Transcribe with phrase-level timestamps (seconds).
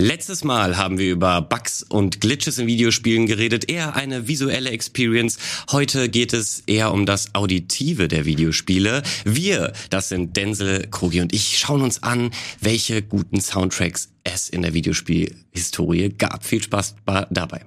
[0.00, 5.38] Letztes Mal haben wir über Bugs und Glitches in Videospielen geredet, eher eine visuelle Experience.
[5.72, 9.02] Heute geht es eher um das Auditive der Videospiele.
[9.24, 12.30] Wir, das sind Denzel, Krogi und ich, schauen uns an,
[12.60, 16.44] welche guten Soundtracks es in der Videospielhistorie gab.
[16.44, 16.94] Viel Spaß
[17.30, 17.62] dabei.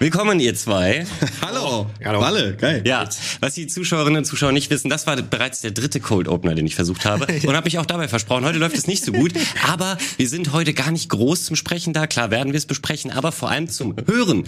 [0.00, 1.06] Willkommen, ihr zwei.
[1.42, 1.67] Hallo.
[2.04, 2.20] Hallo.
[2.20, 2.82] Walle, geil.
[2.86, 3.08] Ja,
[3.40, 6.66] was die Zuschauerinnen und Zuschauer nicht wissen, das war bereits der dritte Cold Opener, den
[6.66, 7.26] ich versucht habe.
[7.46, 8.44] Und habe mich auch dabei versprochen.
[8.44, 9.32] Heute läuft es nicht so gut.
[9.66, 12.06] Aber wir sind heute gar nicht groß zum Sprechen da.
[12.06, 14.44] Klar werden wir es besprechen, aber vor allem zum Hören.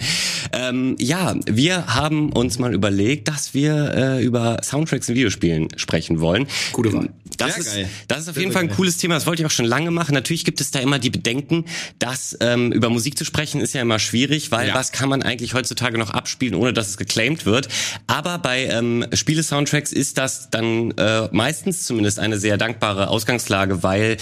[0.53, 6.19] Ähm, ja, wir haben uns mal überlegt, dass wir äh, über Soundtracks in Videospielen sprechen
[6.19, 6.47] wollen.
[6.71, 7.09] Gute Wahl.
[7.37, 7.77] Das, ist,
[8.07, 9.15] das ist auf jeden Fall ein cooles Thema.
[9.15, 10.13] Das wollte ich auch schon lange machen.
[10.13, 11.65] Natürlich gibt es da immer die Bedenken,
[11.99, 14.75] dass ähm, über Musik zu sprechen ist ja immer schwierig, weil ja.
[14.75, 17.67] was kann man eigentlich heutzutage noch abspielen, ohne dass es geclaimed wird.
[18.07, 24.17] Aber bei ähm, Spiele-Soundtracks ist das dann äh, meistens zumindest eine sehr dankbare Ausgangslage, weil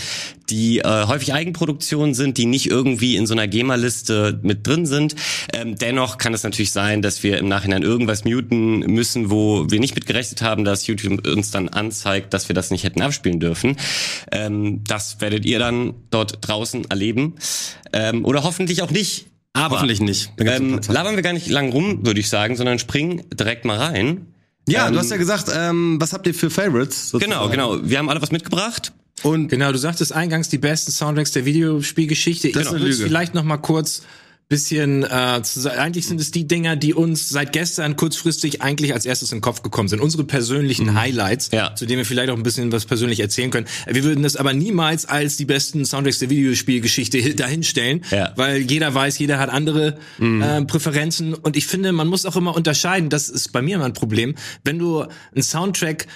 [0.49, 5.15] die äh, häufig Eigenproduktionen sind, die nicht irgendwie in so einer GEMA-Liste mit drin sind.
[5.53, 9.79] Ähm, dennoch kann es natürlich sein, dass wir im Nachhinein irgendwas muten müssen, wo wir
[9.79, 10.09] nicht mit
[10.41, 13.77] haben, dass YouTube uns dann anzeigt, dass wir das nicht hätten abspielen dürfen.
[14.31, 17.35] Ähm, das werdet ihr dann dort draußen erleben.
[17.93, 19.28] Ähm, oder hoffentlich auch nicht.
[19.53, 20.31] Aber Hoffentlich nicht.
[20.39, 24.27] Ähm, labern wir gar nicht lang rum, würde ich sagen, sondern springen direkt mal rein.
[24.67, 27.09] Ja, ähm, du hast ja gesagt, ähm, was habt ihr für Favorites?
[27.09, 27.31] Sozusagen?
[27.31, 27.89] Genau, genau.
[27.89, 28.93] Wir haben alle was mitgebracht.
[29.23, 32.51] Und genau, du sagtest eingangs die besten Soundtracks der Videospielgeschichte.
[32.51, 34.03] Das ich würde vielleicht noch mal kurz
[34.49, 39.05] bisschen, äh, zu, eigentlich sind es die Dinger, die uns seit gestern kurzfristig eigentlich als
[39.05, 40.01] erstes in den Kopf gekommen sind.
[40.01, 40.99] Unsere persönlichen mhm.
[40.99, 41.75] Highlights, ja.
[41.75, 43.67] zu denen wir vielleicht auch ein bisschen was persönlich erzählen können.
[43.87, 48.33] Wir würden das aber niemals als die besten Soundtracks der Videospielgeschichte dahinstellen, ja.
[48.37, 50.41] weil jeder weiß, jeder hat andere mhm.
[50.41, 53.85] äh, Präferenzen und ich finde, man muss auch immer unterscheiden, das ist bei mir immer
[53.85, 56.07] ein Problem, wenn du einen Soundtrack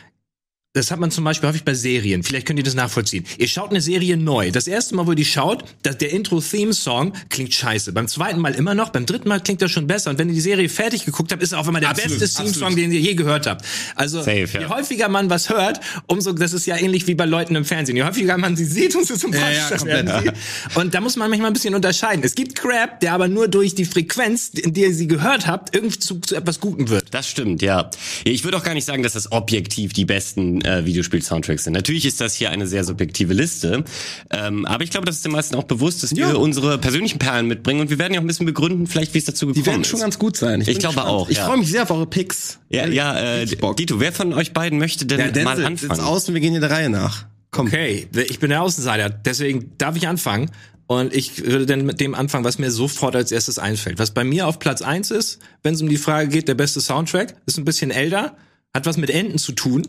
[0.74, 2.24] das hat man zum Beispiel häufig bei Serien.
[2.24, 3.26] Vielleicht könnt ihr das nachvollziehen.
[3.38, 4.50] Ihr schaut eine Serie neu.
[4.50, 7.94] Das erste Mal, wo ihr die schaut, der Intro-Theme-Song klingt scheiße.
[7.94, 8.90] Beim zweiten Mal immer noch.
[8.90, 10.10] Beim dritten Mal klingt das schon besser.
[10.10, 12.42] Und wenn ihr die Serie fertig geguckt habt, ist es auch immer der absolut, beste
[12.42, 13.64] Theme-Song, den ihr je gehört habt.
[13.96, 14.62] Also, Safe, ja.
[14.62, 17.96] je häufiger man was hört, umso, das ist ja ähnlich wie bei Leuten im Fernsehen.
[17.96, 20.80] Je häufiger man sie sieht, umso sympathischer ja, ja, werden sie.
[20.80, 22.24] Und da muss man manchmal ein bisschen unterscheiden.
[22.24, 25.76] Es gibt Crap, der aber nur durch die Frequenz, in der ihr sie gehört habt,
[25.76, 27.14] irgendwie zu, zu etwas Gutem wird.
[27.14, 27.92] Das stimmt, ja.
[28.24, 31.74] Ich würde auch gar nicht sagen, dass das objektiv die besten äh, Videospiel-Soundtracks sind.
[31.74, 33.84] Natürlich ist das hier eine sehr subjektive Liste,
[34.32, 37.20] ähm, aber ich glaube, dass es den meisten auch bewusst ist, dass wir unsere persönlichen
[37.20, 39.60] Perlen mitbringen und wir werden ja auch ein bisschen begründen, vielleicht wie es dazu gekommen
[39.60, 39.66] ist.
[39.66, 40.62] Die werden schon ganz gut sein.
[40.62, 41.10] Ich, ich glaube gespannt.
[41.10, 41.30] auch.
[41.30, 42.60] Ich freue mich sehr auf eure Picks.
[42.70, 46.00] Ja, ja, äh, Dito, wer von euch beiden möchte denn ja, mal anfangen?
[46.00, 47.26] Und wir gehen in der Reihe nach.
[47.52, 47.68] Komm.
[47.68, 50.50] Okay, ich bin der Außenseiter, deswegen darf ich anfangen.
[50.88, 54.00] Und ich würde dann mit dem anfangen, was mir sofort als erstes einfällt.
[54.00, 56.82] Was bei mir auf Platz eins ist, wenn es um die Frage geht, der beste
[56.82, 58.36] Soundtrack, ist ein bisschen älter,
[58.74, 59.84] hat was mit Enten zu tun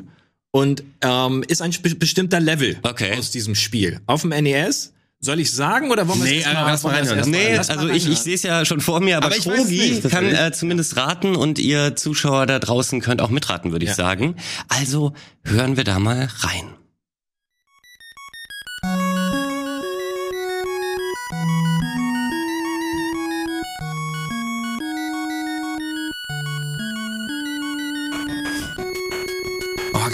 [0.54, 3.18] und ähm, ist ein be bestimmter Level okay.
[3.18, 3.98] aus diesem Spiel.
[4.06, 7.30] Auf dem NES soll ich sagen oder wollen wir nee, es erstmal erst mal reinhören?
[7.30, 10.52] Nee, also ich, ich sehe es ja schon vor mir, aber, aber Krogi kann äh,
[10.52, 13.96] zumindest raten und ihr Zuschauer da draußen könnt auch mitraten, würde ich ja.
[13.96, 14.36] sagen.
[14.68, 15.12] Also
[15.42, 16.76] hören wir da mal rein.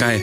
[0.01, 0.23] Geil.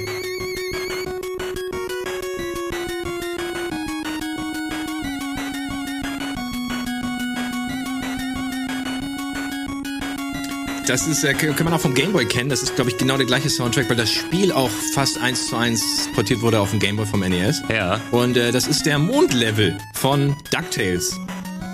[10.88, 12.50] Das ist, äh, kann man auch vom Gameboy kennen.
[12.50, 15.56] Das ist, glaube ich, genau der gleiche Soundtrack, weil das Spiel auch fast eins zu
[15.58, 17.62] eins portiert wurde auf dem Gameboy vom NES.
[17.70, 18.00] Ja.
[18.12, 21.20] Und äh, das ist der Mondlevel von DuckTales.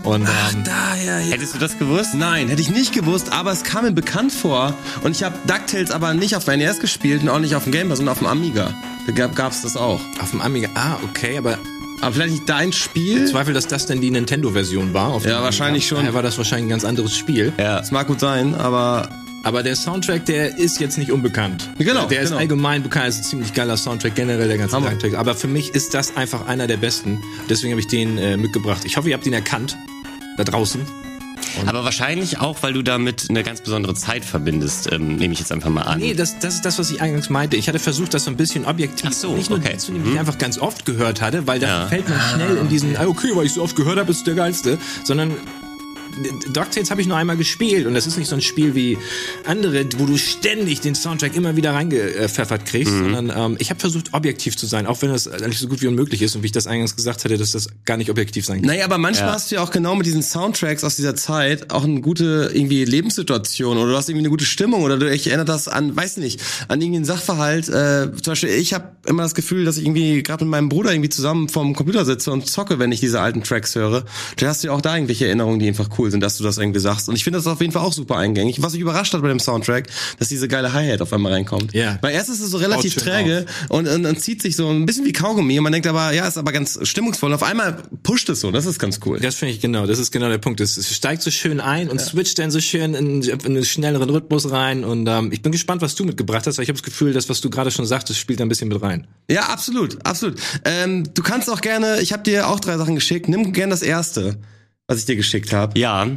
[0.04, 1.20] Und, Ach, ähm, daher.
[1.22, 1.32] Ja.
[1.32, 2.14] Hättest du das gewusst?
[2.14, 4.74] Nein, hätte ich nicht gewusst, aber es kam mir bekannt vor.
[5.04, 7.72] Und ich habe DuckTales aber nicht auf dem NES gespielt und auch nicht auf dem
[7.72, 8.74] Game Boy, sondern auf dem Amiga.
[9.08, 10.02] Da gab es das auch.
[10.20, 11.58] Auf dem Amiga, ah, okay, aber
[12.02, 13.24] aber vielleicht nicht dein Spiel?
[13.24, 15.22] Ich zweifle, dass das denn die Nintendo-Version war.
[15.26, 16.00] ja, wahrscheinlich schon.
[16.00, 17.54] Daher war das wahrscheinlich ein ganz anderes Spiel.
[17.58, 17.80] Ja.
[17.80, 19.08] Das mag gut sein, aber
[19.44, 21.70] aber der Soundtrack, der ist jetzt nicht unbekannt.
[21.78, 22.06] Genau.
[22.08, 22.40] Der ist genau.
[22.40, 23.10] allgemein bekannt.
[23.10, 25.16] ist ein ziemlich geiler Soundtrack, generell der ganze Soundtrack.
[25.16, 27.22] Aber für mich ist das einfach einer der besten.
[27.50, 28.84] Deswegen habe ich den äh, mitgebracht.
[28.86, 29.78] Ich hoffe, ihr habt ihn erkannt.
[30.38, 30.86] Da draußen.
[31.60, 35.40] Und Aber wahrscheinlich auch, weil du damit eine ganz besondere Zeit verbindest, ähm, nehme ich
[35.40, 36.00] jetzt einfach mal an.
[36.00, 37.58] Nee, das, das ist das, was ich eingangs meinte.
[37.58, 39.78] Ich hatte versucht, das so ein bisschen objektiv, Ach so, nicht nur okay.
[39.78, 40.22] zu nehmen, die ich mhm.
[40.22, 41.88] einfach ganz oft gehört hatte, weil da ja.
[41.88, 44.36] fällt man schnell in diesen, ah, okay, weil ich so oft gehört habe, ist der
[44.36, 45.32] geilste, sondern
[46.52, 48.98] DuckTales habe ich nur einmal gespielt und das ist nicht so ein Spiel wie
[49.46, 53.14] andere, wo du ständig den Soundtrack immer wieder reingepfeffert kriegst, mhm.
[53.14, 55.88] sondern ähm, ich habe versucht, objektiv zu sein, auch wenn das eigentlich so gut wie
[55.88, 58.58] unmöglich ist und wie ich das eingangs gesagt hatte, dass das gar nicht objektiv sein
[58.58, 58.68] kann.
[58.68, 59.34] Naja, aber manchmal ja.
[59.34, 62.86] hast du ja auch genau mit diesen Soundtracks aus dieser Zeit auch eine gute irgendwie
[62.86, 66.18] Lebenssituation oder du hast irgendwie eine gute Stimmung oder du dich erinnert das an, weiß
[66.18, 67.70] nicht, an irgendeinen Sachverhalt.
[67.70, 70.92] Äh, zum Beispiel, ich habe immer das Gefühl, dass ich irgendwie gerade mit meinem Bruder
[70.92, 74.06] irgendwie zusammen vorm Computer sitze und zocke, wenn ich diese alten Tracks höre.
[74.38, 76.58] Da hast du ja auch da irgendwelche Erinnerungen, die einfach cool sind, dass du das
[76.58, 77.10] irgendwie sagst.
[77.10, 78.62] Und ich finde das auf jeden Fall auch super eingängig.
[78.62, 79.88] Was mich überrascht hat bei dem Soundtrack,
[80.20, 81.74] dass diese geile Hi-Hat auf einmal reinkommt.
[81.74, 81.98] Ja.
[82.02, 85.06] Weil erst ist es so relativ träge und, und, und, zieht sich so ein bisschen
[85.06, 87.34] wie Kaugummi und man denkt aber, ja, ist aber ganz stimmungsvoll.
[87.34, 89.20] Auf einmal pusht es so, das ist ganz cool.
[89.20, 90.62] Das finde ich genau, das ist genau der Punkt.
[90.62, 92.06] Es, es steigt so schön ein und ja.
[92.06, 95.82] switcht dann so schön in, in einen schnelleren Rhythmus rein und ähm, ich bin gespannt,
[95.82, 98.20] was du mitgebracht hast, weil ich habe das Gefühl, das, was du gerade schon sagtest,
[98.20, 99.08] spielt da ein bisschen mit rein.
[99.30, 100.40] Ja, absolut, absolut.
[100.66, 103.82] Ähm, du kannst auch gerne, ich habe dir auch drei Sachen geschickt, nimm gerne das
[103.82, 104.40] erste,
[104.88, 105.78] was ich dir geschickt habe.
[105.80, 106.08] Ja.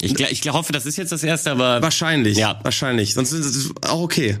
[0.00, 1.80] Ich, ich hoffe, das ist jetzt das erste, aber.
[1.82, 2.36] Wahrscheinlich.
[2.36, 2.58] Ja.
[2.62, 3.14] Wahrscheinlich.
[3.14, 4.38] Sonst ist es auch okay.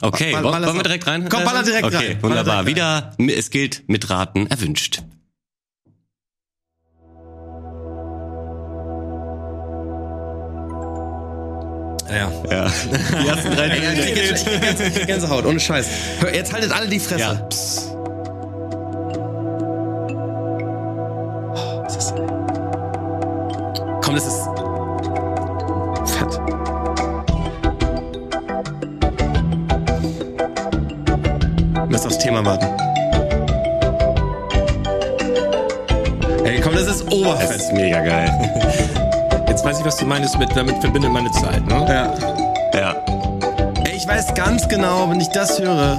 [0.00, 1.28] Okay, Ball, wollen wir direkt rein?
[1.28, 2.04] Komm, baller direkt okay, rein.
[2.06, 2.66] Okay, wunderbar.
[2.66, 5.02] Wieder, es gilt mit Raten erwünscht.
[12.10, 12.30] Ja.
[12.50, 12.72] ja.
[13.22, 13.68] Die ersten drei
[14.88, 15.06] Dinge.
[15.06, 15.88] Gänsehaut, ohne Scheiß.
[16.20, 17.20] Hör, jetzt haltet alle die Fresse.
[17.20, 17.34] Ja.
[17.34, 17.92] Psst.
[24.12, 24.44] Komm, das ist.
[26.12, 26.40] Fett.
[31.88, 32.66] Lass aufs Thema warten.
[36.44, 37.48] Ey, komm, das ist oberfett.
[37.48, 38.28] Das ist mega geil.
[39.48, 41.86] Jetzt weiß ich, was du meinst mit, damit verbindet meine Zeit, ne?
[41.88, 42.78] Ja.
[42.78, 42.94] Ja.
[43.86, 45.96] Ey, ich weiß ganz genau, wenn ich das höre,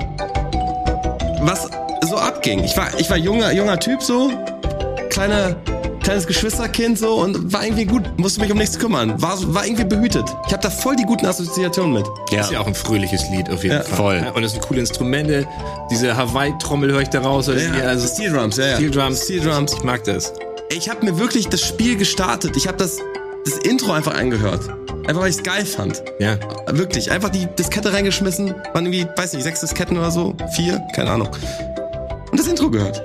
[1.42, 1.68] was
[2.06, 2.64] so abging.
[2.64, 4.30] Ich war, ich war junger, junger Typ so,
[5.10, 5.56] kleiner,
[6.04, 9.86] kleines Geschwisterkind so und war irgendwie gut, musste mich um nichts kümmern, war, war irgendwie
[9.86, 10.26] behütet.
[10.48, 12.06] Ich habe da voll die guten Assoziationen mit.
[12.32, 12.42] Ja.
[12.42, 13.84] Ist ja auch ein fröhliches Lied auf jeden ja.
[13.84, 13.98] Fall.
[13.98, 14.16] Voll.
[14.18, 15.48] Ja, und das sind coole Instrumente,
[15.90, 17.48] diese Hawaii-Trommel höre ich da raus.
[17.48, 18.76] Ja, also Steel Drums, ja, ja.
[18.76, 20.34] Steel Drums, Steel Drums, ich mag das.
[20.70, 22.58] Ich habe mir wirklich das Spiel gestartet.
[22.58, 23.00] Ich habe das
[23.46, 24.70] das Intro einfach angehört.
[25.06, 26.02] Einfach weil ich es geil fand.
[26.20, 26.38] Ja.
[26.68, 27.12] Wirklich.
[27.12, 28.56] Einfach die Diskette reingeschmissen.
[28.74, 30.36] Waren irgendwie, weiß nicht, sechs Disketten oder so.
[30.56, 31.30] Vier, keine Ahnung.
[32.32, 33.04] Und das Intro gehört.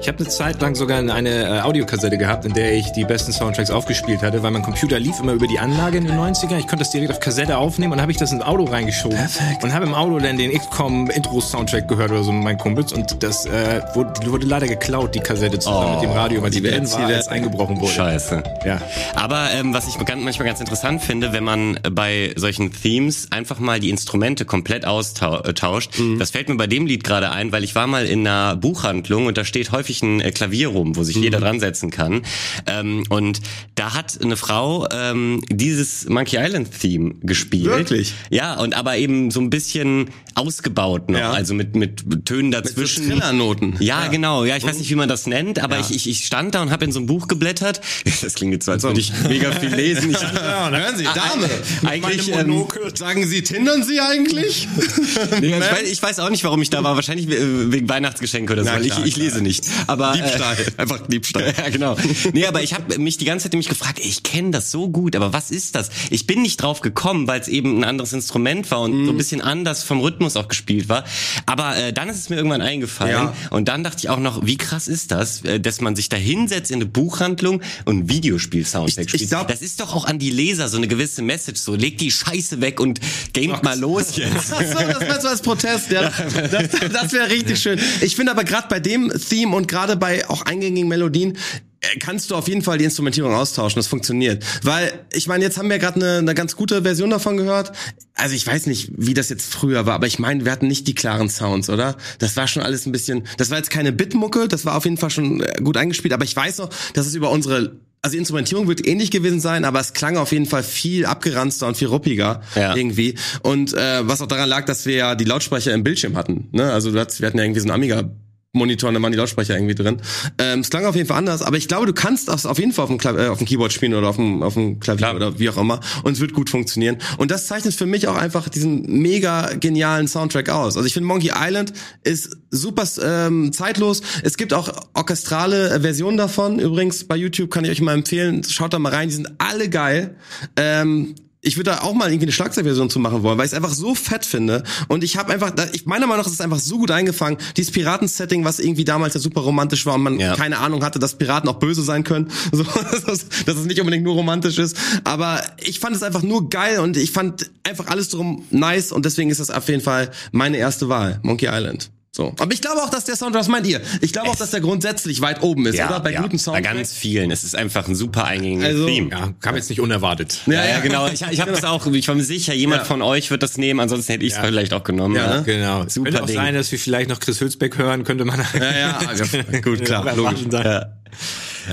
[0.00, 3.32] Ich habe eine Zeit lang sogar eine äh, Audiokassette gehabt, in der ich die besten
[3.32, 6.58] Soundtracks aufgespielt hatte, weil mein Computer lief immer über die Anlage in den 90er.
[6.58, 9.16] Ich konnte das direkt auf Kassette aufnehmen und habe ich das ins Auto reingeschoben.
[9.16, 9.64] Perfekt.
[9.64, 12.92] Und habe im Auto dann den XCOM Intro-Soundtrack gehört oder so mit meinen Kumpels.
[12.92, 16.50] Und das äh, wurde, wurde leider geklaut, die Kassette zusammen oh, mit dem Radio, weil
[16.50, 17.92] die, die drin war, als eingebrochen wurde.
[17.92, 18.42] Scheiße.
[18.64, 18.80] Ja.
[19.14, 23.80] Aber ähm, was ich manchmal ganz interessant finde, wenn man bei solchen Themes einfach mal
[23.80, 26.18] die Instrumente komplett austauscht, mhm.
[26.18, 29.26] das fällt mir bei dem Lied gerade ein, weil ich war mal in einer Buchhandlung
[29.26, 31.22] und da steht häufig häufig ein äh, Klavier rum, wo sich mhm.
[31.22, 32.22] jeder dran setzen kann.
[32.66, 33.40] Ähm, und
[33.76, 37.66] da hat eine Frau ähm, dieses Monkey Island Theme gespielt.
[37.66, 38.14] Wirklich?
[38.30, 41.30] Ja, und aber eben so ein bisschen ausgebaut noch, ja.
[41.30, 43.08] also mit mit Tönen dazwischen.
[43.08, 43.56] Mit so.
[43.80, 44.44] Ja, ja, genau.
[44.44, 45.80] Ja, ich weiß nicht, wie man das nennt, aber ja.
[45.80, 47.80] ich, ich, ich stand da und habe in so ein Buch geblättert.
[48.22, 50.10] Das klingt jetzt so, als würde ich mega viel lesen.
[50.10, 51.48] Ich, ja, hören Sie, Dame.
[51.84, 54.66] Eigentlich ähm, sagen Sie, tindern Sie eigentlich?
[55.40, 56.96] nee, ich, weiß, ich weiß auch nicht, warum ich da war.
[56.96, 59.64] Wahrscheinlich wegen Weihnachtsgeschenke oder so, weil ich, ich lese nicht.
[59.86, 61.54] Aber Diebstahl, äh, einfach Diebstahl.
[61.56, 61.96] ja, genau.
[62.32, 64.88] Nee, aber ich habe mich die ganze Zeit nämlich gefragt, ey, ich kenne das so
[64.88, 65.90] gut, aber was ist das?
[66.10, 69.04] Ich bin nicht drauf gekommen, weil es eben ein anderes Instrument war und mm.
[69.04, 69.18] so ein mhm.
[69.18, 71.04] bisschen anders vom Rhythmus auch gespielt war.
[71.46, 73.34] Aber äh, dann ist es mir irgendwann eingefallen ja.
[73.50, 76.16] und dann dachte ich auch noch, wie krass ist das, äh, dass man sich da
[76.16, 79.28] hinsetzt in eine Buchhandlung und Videospiel-Soundtrack spielt.
[79.28, 82.10] Glaub, das ist doch auch an die Leser so eine gewisse Message, so leg die
[82.10, 83.00] Scheiße weg und
[83.32, 84.52] gamet mal los jetzt.
[84.52, 86.10] Ach so, das meinst du als Protest, ja.
[86.46, 87.78] Das, das wäre richtig schön.
[88.00, 91.36] Ich finde aber gerade bei dem Theme und gerade bei auch eingängigen Melodien
[91.80, 93.78] äh, kannst du auf jeden Fall die Instrumentierung austauschen.
[93.78, 94.44] Das funktioniert.
[94.62, 97.72] Weil, ich meine, jetzt haben wir gerade eine, eine ganz gute Version davon gehört.
[98.14, 100.86] Also ich weiß nicht, wie das jetzt früher war, aber ich meine, wir hatten nicht
[100.88, 101.96] die klaren Sounds, oder?
[102.18, 103.24] Das war schon alles ein bisschen.
[103.36, 106.24] Das war jetzt keine Bitmucke, das war auf jeden Fall schon äh, gut eingespielt, aber
[106.24, 109.80] ich weiß noch, dass es über unsere also die Instrumentierung wird ähnlich gewesen sein, aber
[109.80, 112.76] es klang auf jeden Fall viel abgeranzter und viel ruppiger ja.
[112.76, 113.16] irgendwie.
[113.42, 116.48] Und äh, was auch daran lag, dass wir ja die Lautsprecher im Bildschirm hatten.
[116.52, 116.70] Ne?
[116.70, 118.08] Also wir hatten ja irgendwie so ein Amiga
[118.56, 119.98] Monitor da waren die Lautsprecher irgendwie drin.
[120.38, 122.72] Ähm, es klang auf jeden Fall anders, aber ich glaube, du kannst das auf jeden
[122.72, 124.98] Fall auf dem, Klav äh, auf dem Keyboard spielen oder auf dem, auf dem Klavier
[124.98, 125.16] Klar.
[125.16, 126.98] oder wie auch immer und es wird gut funktionieren.
[127.18, 130.76] Und das zeichnet für mich auch einfach diesen mega genialen Soundtrack aus.
[130.76, 131.72] Also ich finde Monkey Island
[132.02, 134.02] ist super ähm, zeitlos.
[134.22, 136.58] Es gibt auch orchestrale äh, Versionen davon.
[136.58, 139.68] Übrigens bei YouTube kann ich euch mal empfehlen, schaut da mal rein, die sind alle
[139.68, 140.16] geil.
[140.56, 143.56] Ähm, ich würde da auch mal irgendwie eine Schlagzeugversion zu machen wollen, weil ich es
[143.56, 144.64] einfach so fett finde.
[144.88, 147.38] Und ich habe einfach, ich meiner Meinung nach ist es einfach so gut eingefangen.
[147.56, 150.34] Dieses Piraten-Setting, was irgendwie damals ja super romantisch war und man ja.
[150.34, 152.28] keine Ahnung hatte, dass Piraten auch böse sein können.
[152.56, 154.76] So, dass, dass es nicht unbedingt nur romantisch ist.
[155.04, 159.04] Aber ich fand es einfach nur geil und ich fand einfach alles drum nice und
[159.04, 161.20] deswegen ist das auf jeden Fall meine erste Wahl.
[161.22, 161.90] Monkey Island.
[162.16, 162.32] So.
[162.38, 163.82] Aber ich glaube auch, dass der Soundtrack, was meint ihr?
[164.00, 166.00] Ich glaube auch, dass der grundsätzlich weit oben ist, ja, oder?
[166.00, 166.66] Bei ja, guten Soundtracks.
[166.66, 167.30] Bei ganz vielen.
[167.30, 169.10] Es ist einfach ein super eingängiges also, Theme.
[169.10, 170.40] Ja, kam jetzt nicht unerwartet.
[170.46, 171.08] Ja, ja, genau.
[171.08, 173.80] Ich, ich habe das auch, ich war mir sicher, jemand von euch wird das nehmen,
[173.80, 175.14] ansonsten hätte ich es vielleicht auch genommen.
[175.14, 175.42] Ja, ne?
[175.44, 175.84] genau.
[175.88, 176.36] Super könnte auch Ding.
[176.36, 178.42] sein, dass wir vielleicht noch Chris Hülsbeck hören, könnte man.
[178.58, 180.40] Ja, ja, gut, klar, logisch.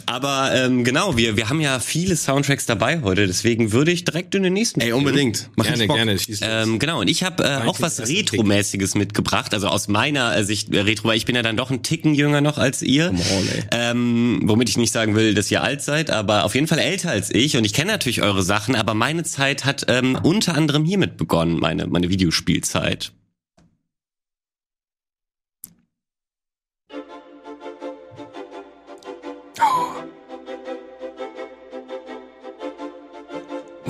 [0.06, 4.36] Aber ähm, genau, wir, wir haben ja viele Soundtracks dabei heute, deswegen würde ich direkt
[4.36, 4.82] in den nächsten.
[4.82, 5.50] Ey, unbedingt.
[5.56, 6.18] Mach gerne, gerne.
[6.42, 10.74] Ähm, genau, und ich habe äh, auch was Retro-mäßiges mitgebracht, also aus meiner äh, Sicht
[10.74, 13.10] äh, Retro, weil ich bin ja dann doch ein Ticken jünger noch als ihr.
[13.10, 16.80] On, ähm, womit ich nicht sagen will, dass ihr alt seid, aber auf jeden Fall
[16.80, 20.56] älter als ich und ich kenne natürlich eure Sachen, aber meine Zeit hat ähm, unter
[20.56, 23.12] anderem hiermit begonnen, meine, meine Videospielzeit.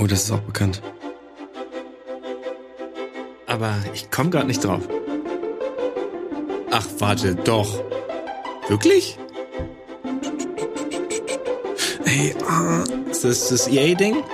[0.04, 0.82] Oh, das ist auch bekannt.
[3.48, 4.82] Aber ich komme gerade nicht drauf.
[6.72, 7.82] Ach, warte, doch.
[8.68, 9.18] Wirklich?
[12.04, 14.26] Ey, ah, ist das das EA-Ding?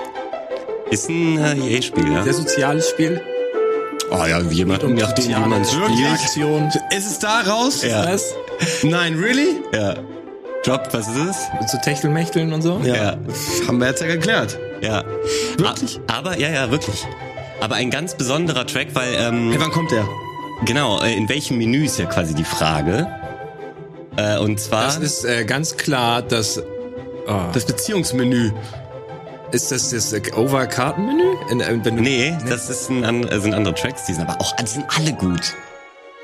[0.90, 2.24] Ist ein äh, EA-Spiel, ja.
[2.24, 3.20] Sehr soziales Spiel.
[4.10, 6.12] Oh ja, wie jemand, nachdem wie man spielt.
[6.12, 6.68] Aktion.
[6.90, 7.84] Ist es da raus?
[7.84, 8.12] Ja.
[8.12, 8.34] Was?
[8.82, 9.62] Nein, really?
[9.72, 9.94] Ja.
[10.64, 11.16] Drop, was ist
[11.60, 11.70] es?
[11.70, 12.80] Zu Techtelmächteln und so?
[12.82, 12.94] Ja.
[12.96, 13.18] ja.
[13.68, 14.58] Haben wir jetzt ja geklärt.
[14.80, 15.04] Ja.
[15.56, 16.00] Wirklich?
[16.06, 17.06] Aber, ja, ja, wirklich.
[17.60, 19.14] Aber ein ganz besonderer Track, weil...
[19.14, 20.08] Ähm, hey, wann kommt der?
[20.64, 23.06] Genau, äh, in welchem Menü ist ja quasi die Frage.
[24.16, 24.84] Äh, und zwar...
[24.84, 26.62] Das ist äh, ganz klar das...
[27.26, 27.40] Oh.
[27.52, 28.50] Das Beziehungsmenü.
[29.52, 31.34] Ist das das Overkartenmenü?
[31.50, 34.86] Äh, nee, nee, das ist ein, sind andere Tracks, die sind aber auch, die sind
[34.96, 35.54] alle gut.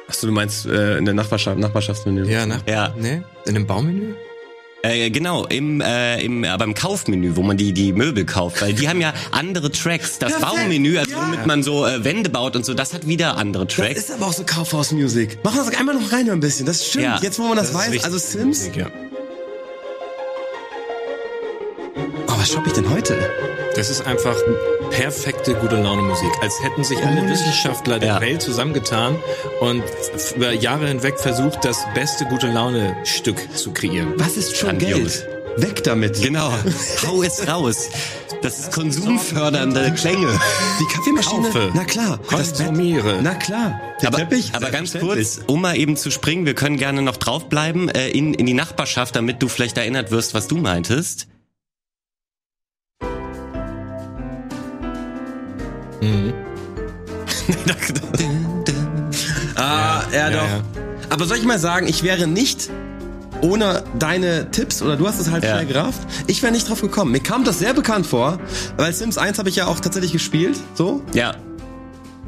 [0.09, 2.31] Achso, du meinst äh, in der Nachbarschaft, Nachbarschaftsmenü?
[2.31, 2.95] Ja, nach, ja.
[2.97, 4.15] Nee, in dem Baumenü?
[4.83, 8.73] Äh, genau, im, äh, im, äh, beim Kaufmenü, wo man die, die Möbel kauft, weil
[8.73, 10.19] die haben ja andere Tracks.
[10.19, 10.53] Das Perfekt.
[10.53, 11.23] Baumenü, also ja.
[11.23, 13.95] womit man so äh, Wände baut und so, das hat wieder andere Tracks.
[13.95, 15.43] Das ist aber auch so Kaufhausmusik.
[15.43, 16.67] Machen wir das einmal noch rein ein bisschen.
[16.67, 17.05] Das stimmt.
[17.05, 17.19] Ja.
[17.21, 18.59] Jetzt, wo man das, das weiß, also Sims.
[18.67, 18.91] Musik, ja.
[22.29, 23.17] Oh, was shoppe ich denn heute?
[23.77, 24.35] Das ist einfach
[24.91, 26.31] perfekte gute Laune Musik.
[26.41, 28.21] Als hätten sich alle Wissenschaftler der ja.
[28.23, 29.17] Welt zusammengetan
[29.61, 29.83] und
[30.35, 34.15] über Jahre hinweg versucht, das beste gute Laune Stück zu kreieren.
[34.17, 35.29] Was ist schon Geld?
[35.59, 36.23] Weg damit.
[36.23, 36.51] Genau.
[37.07, 37.91] Hau es raus.
[38.41, 40.29] Das ist konsumfördernde Klänge.
[40.81, 41.43] Die Kaffeemaschine.
[41.43, 41.71] Kaufe.
[41.75, 42.19] Na klar.
[42.27, 43.21] Konsumiere.
[43.23, 43.79] Na klar.
[44.01, 44.53] Der aber, Teppich.
[44.55, 48.33] Aber ganz kurz, um mal eben zu springen, wir können gerne noch draufbleiben, äh, in,
[48.33, 51.29] in die Nachbarschaft, damit du vielleicht erinnert wirst, was du meintest.
[56.07, 56.35] Mhm.
[59.57, 60.43] ah, ja, ja doch.
[60.43, 60.63] Ja.
[61.11, 62.71] Aber soll ich mal sagen, ich wäre nicht
[63.43, 65.55] ohne deine Tipps, oder du hast es halt ja.
[65.55, 67.13] schnell gerafft, ich wäre nicht drauf gekommen.
[67.13, 68.39] Mir kam das sehr bekannt vor,
[68.77, 71.03] weil Sims 1 habe ich ja auch tatsächlich gespielt, so.
[71.13, 71.35] Ja.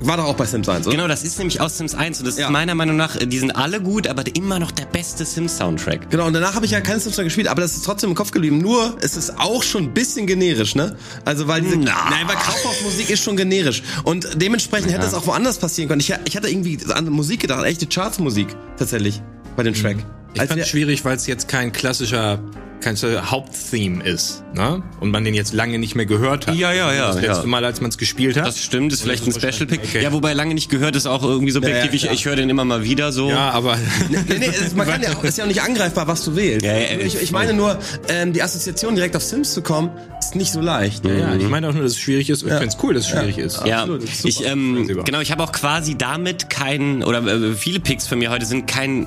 [0.01, 0.97] War doch auch bei Sims 1, oder?
[0.97, 2.47] Genau, das ist nämlich aus Sims 1 und das ja.
[2.47, 6.11] ist meiner Meinung nach, die sind alle gut, aber immer noch der beste Sims-Soundtrack.
[6.11, 8.17] Genau, und danach habe ich ja keinen Sims mehr gespielt, aber das ist trotzdem im
[8.17, 8.59] Kopf geblieben.
[8.59, 10.97] Nur, es ist auch schon ein bisschen generisch, ne?
[11.25, 12.11] Also, weil diese, Na.
[12.11, 13.83] nein, weil Kaufhausmusik ist schon generisch.
[14.05, 14.99] Und dementsprechend ja.
[14.99, 16.01] hätte es auch woanders passieren können.
[16.01, 19.21] Ich, ich hatte irgendwie an Musik gedacht, echte Charts-Musik, tatsächlich,
[19.57, 19.97] bei dem Track.
[20.35, 22.39] Ich fand es schwierig, weil es jetzt kein klassischer
[22.81, 24.83] kein Haupttheme ist, ne?
[25.01, 26.55] Und man den jetzt lange nicht mehr gehört hat.
[26.55, 27.09] Ja, ja, ja.
[27.09, 27.47] Das letzte ja.
[27.47, 28.47] Mal, als man es gespielt hat.
[28.47, 29.81] Das stimmt, ist vielleicht ein Special Pick.
[29.85, 30.03] Okay.
[30.03, 32.03] Ja, wobei lange nicht gehört ist auch irgendwie subjektiv.
[32.03, 33.29] Ja, ja, ich, ich höre den immer mal wieder so.
[33.29, 33.77] Ja, aber
[34.09, 36.65] nee, nee, ist, man kann ja, ist ja auch nicht angreifbar, was du wählst.
[36.65, 40.35] Ja, ja, ich, ich meine nur, ähm, die Assoziation direkt auf Sims zu kommen, ist
[40.35, 41.05] nicht so leicht.
[41.05, 41.35] Ja, ja.
[41.37, 42.43] ich meine auch nur, dass es schwierig ist.
[42.43, 43.67] Ich finde es cool, dass es schwierig ist.
[43.67, 47.81] Ja, Absolut, ist ich ähm, genau, ich habe auch quasi damit keinen oder äh, viele
[47.81, 49.07] Picks von mir heute sind kein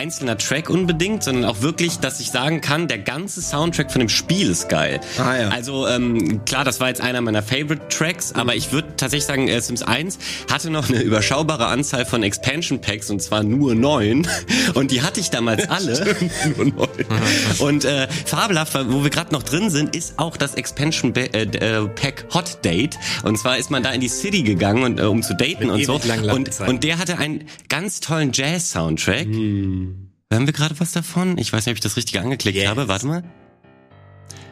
[0.00, 4.08] einzelner Track unbedingt, sondern auch wirklich, dass ich sagen kann, der ganze Soundtrack von dem
[4.08, 4.98] Spiel ist geil.
[5.18, 5.48] Ah, ja.
[5.50, 9.48] Also ähm, klar, das war jetzt einer meiner Favorite Tracks, aber ich würde tatsächlich sagen,
[9.48, 10.18] äh, Sims 1
[10.50, 14.26] hatte noch eine überschaubare Anzahl von Expansion Packs und zwar nur neun
[14.74, 16.16] und die hatte ich damals alle.
[16.56, 16.88] nur neun.
[17.58, 21.86] und äh, fabelhaft, wo wir gerade noch drin sind, ist auch das Expansion äh, äh,
[21.88, 25.22] Pack Hot Date und zwar ist man da in die City gegangen und äh, um
[25.22, 26.00] zu daten Mit und so
[26.32, 29.26] und, und der hatte einen ganz tollen Jazz Soundtrack.
[29.26, 29.89] Mhm.
[30.32, 31.38] Hören wir gerade was davon?
[31.38, 32.68] Ich weiß nicht, ob ich das richtig angeklickt yes.
[32.68, 32.86] habe.
[32.86, 33.24] Warte mal.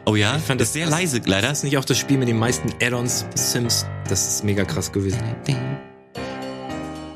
[0.05, 1.47] Oh ja, ich fand das, sehr leise, leider.
[1.47, 3.85] Das ist nicht auch das Spiel mit den meisten Add-ons Sims.
[4.09, 5.19] Das ist mega krass gewesen.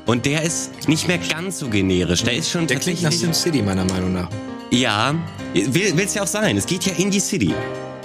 [0.06, 2.22] Und der ist nicht mehr ganz so generisch.
[2.22, 4.30] Der ist schon Der klingt nach Sim City, meiner Meinung nach.
[4.70, 5.14] Ja,
[5.52, 6.56] will, will's ja auch sein.
[6.56, 7.52] Es geht ja in die City.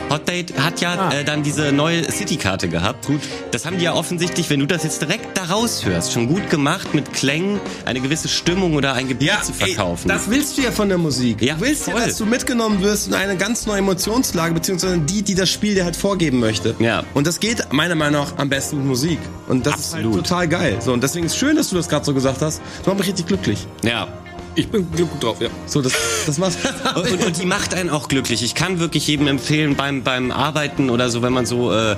[0.10, 1.14] Hot Date hat ja ah.
[1.14, 3.06] äh, dann diese neue City-Karte gehabt.
[3.06, 3.22] Gut.
[3.52, 6.94] Das haben die ja offensichtlich, wenn du das jetzt direkt da raushörst, schon gut gemacht
[6.94, 10.10] mit Klängen, eine gewisse Stimmung oder ein Gebiet ja, zu verkaufen.
[10.10, 11.42] Ey, das willst du ja von der Musik.
[11.42, 12.00] Ja, du willst voll.
[12.00, 15.76] ja, dass du mitgenommen wirst in eine ganz neue Emotionslage, beziehungsweise die, die das Spiel
[15.76, 16.76] dir halt vorgeben möchte.
[16.80, 17.04] Ja.
[17.14, 19.20] Und das geht meiner Meinung nach am besten mit Musik.
[19.48, 20.00] Und das Absolut.
[20.00, 20.78] ist halt total geil.
[20.80, 22.62] So, und deswegen ist es schön, dass du das gerade so gesagt hast.
[22.80, 23.68] Das macht mich richtig glücklich.
[23.84, 24.08] Ja,
[24.56, 25.50] ich bin gut drauf, ja.
[25.66, 25.94] So, das,
[26.26, 26.58] das macht.
[26.96, 28.44] und, und, die macht einen auch glücklich.
[28.44, 31.96] Ich kann wirklich jedem empfehlen, beim, beim Arbeiten oder so, wenn man so äh,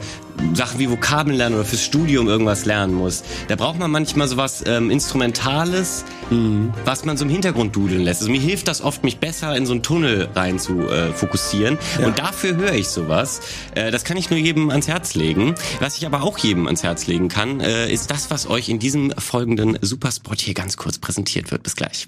[0.53, 3.23] Sachen wie Vokabeln lernen oder fürs Studium irgendwas lernen muss.
[3.47, 6.73] Da braucht man manchmal sowas ähm, Instrumentales, mhm.
[6.85, 8.21] was man so im Hintergrund dudeln lässt.
[8.21, 11.77] Also mir hilft das oft, mich besser in so einen Tunnel rein zu äh, fokussieren.
[11.99, 12.07] Ja.
[12.07, 13.41] Und dafür höre ich sowas.
[13.75, 15.55] Äh, das kann ich nur jedem ans Herz legen.
[15.79, 18.79] Was ich aber auch jedem ans Herz legen kann, äh, ist das, was euch in
[18.79, 21.63] diesem folgenden Superspot hier ganz kurz präsentiert wird.
[21.63, 22.07] Bis gleich.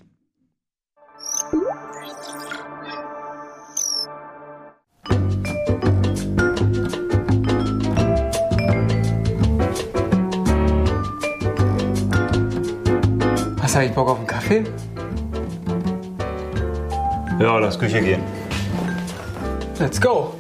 [13.74, 14.64] Hast du eigentlich Bock auf einen Kaffee?
[17.40, 18.22] Ja, lass Küche gehen.
[19.80, 20.36] Let's go!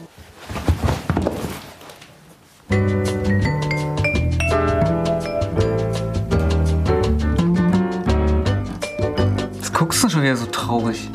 [9.58, 11.10] Was guckst du schon wieder so traurig?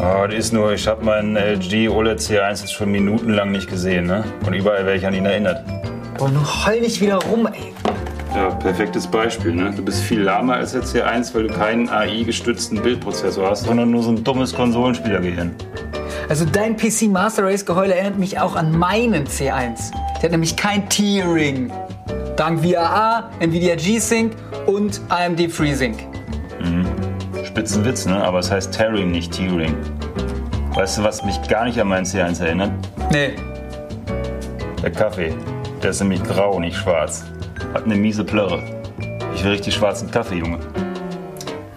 [0.00, 4.06] Oh, die ist nur, ich habe meinen LG OLED C1 jetzt schon minutenlang nicht gesehen,
[4.06, 4.22] ne?
[4.46, 5.64] Und überall werde ich an ihn erinnert.
[6.18, 7.72] Boah, nur heul nicht wieder rum, ey.
[8.34, 9.52] Ja, perfektes Beispiel.
[9.54, 9.72] Ne?
[9.76, 14.02] Du bist viel lahmer als der C1, weil du keinen AI-gestützten Bildprozessor hast, sondern nur
[14.02, 15.54] so ein dummes Konsolenspielergehirn.
[16.30, 19.92] Also dein PC Master Race Geheule erinnert mich auch an meinen C1.
[20.16, 21.70] Der hat nämlich kein Tearing.
[22.36, 24.32] Dank VRA, Nvidia G-Sync
[24.66, 25.98] und AMD FreeSync.
[26.62, 26.86] Mhm.
[27.44, 28.24] Spitzenwitz, ne?
[28.24, 29.74] Aber es heißt Tearing, nicht Tearing.
[30.74, 32.70] Weißt du, was mich gar nicht an meinen C1 erinnert?
[33.10, 33.32] Nee.
[34.82, 35.34] Der Kaffee.
[35.82, 37.26] Der ist nämlich grau, nicht schwarz.
[37.74, 38.62] Hat eine miese Plörre.
[39.34, 40.58] Ich will richtig schwarzen Kaffee, Junge.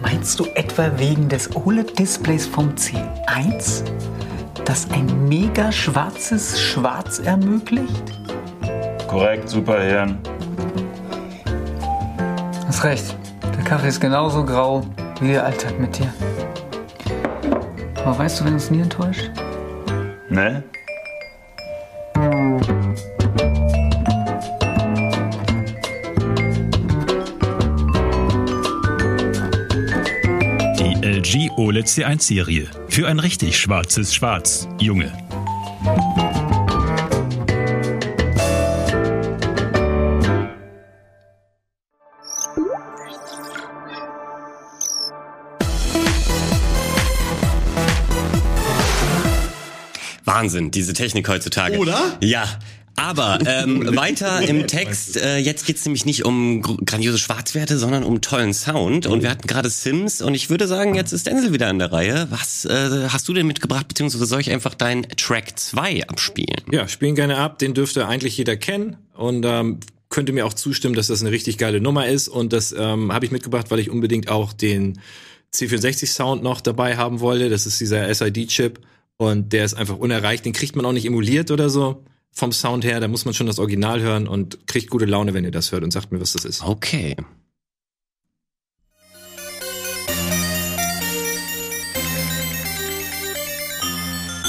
[0.00, 3.82] Meinst du etwa wegen des OLED-Displays vom C1,
[4.66, 8.12] das ein mega schwarzes Schwarz ermöglicht?
[9.08, 10.18] Korrekt, super Hirn.
[12.66, 13.16] Hast recht.
[13.56, 14.82] Der Kaffee ist genauso grau
[15.20, 16.12] wie der Alltag mit dir.
[18.04, 19.30] Aber weißt du, wenn uns nie enttäuscht?
[20.28, 20.62] Ne?
[31.86, 32.70] LG OLED C1 Serie.
[32.88, 34.68] Für ein richtig schwarzes Schwarz.
[34.80, 35.12] Junge.
[50.24, 51.78] Wahnsinn, diese Technik heutzutage.
[51.78, 52.18] Oder?
[52.20, 52.46] Ja,
[53.06, 58.20] aber ähm, weiter im Text, äh, jetzt geht's nämlich nicht um grandiose Schwarzwerte, sondern um
[58.20, 59.06] tollen Sound.
[59.06, 61.92] Und wir hatten gerade Sims und ich würde sagen, jetzt ist Denzel wieder an der
[61.92, 62.26] Reihe.
[62.30, 66.62] Was äh, hast du denn mitgebracht, beziehungsweise soll ich einfach deinen Track 2 abspielen?
[66.72, 68.96] Ja, spielen gerne ab, den dürfte eigentlich jeder kennen.
[69.14, 72.26] Und ähm, könnte mir auch zustimmen, dass das eine richtig geile Nummer ist.
[72.26, 74.98] Und das ähm, habe ich mitgebracht, weil ich unbedingt auch den
[75.54, 77.50] C64-Sound noch dabei haben wollte.
[77.50, 78.80] Das ist dieser SID-Chip.
[79.16, 80.44] Und der ist einfach unerreicht.
[80.44, 82.02] Den kriegt man auch nicht emuliert oder so
[82.36, 85.44] vom Sound her, da muss man schon das Original hören und kriegt gute Laune, wenn
[85.44, 86.62] ihr das hört und sagt mir, was das ist.
[86.62, 87.16] Okay.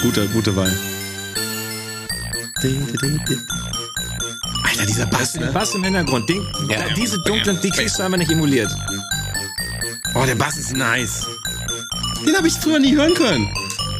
[0.01, 0.77] Guter, gute Wahl.
[4.63, 5.49] Alter, dieser Bass, ne?
[5.53, 6.27] Bass im Hintergrund.
[6.29, 6.93] Den, ja.
[6.93, 8.75] Diese dunklen, die kriegst du einfach nicht emuliert.
[10.13, 11.25] Oh, der Bass ist nice.
[12.25, 13.47] Den habe ich früher nie hören können.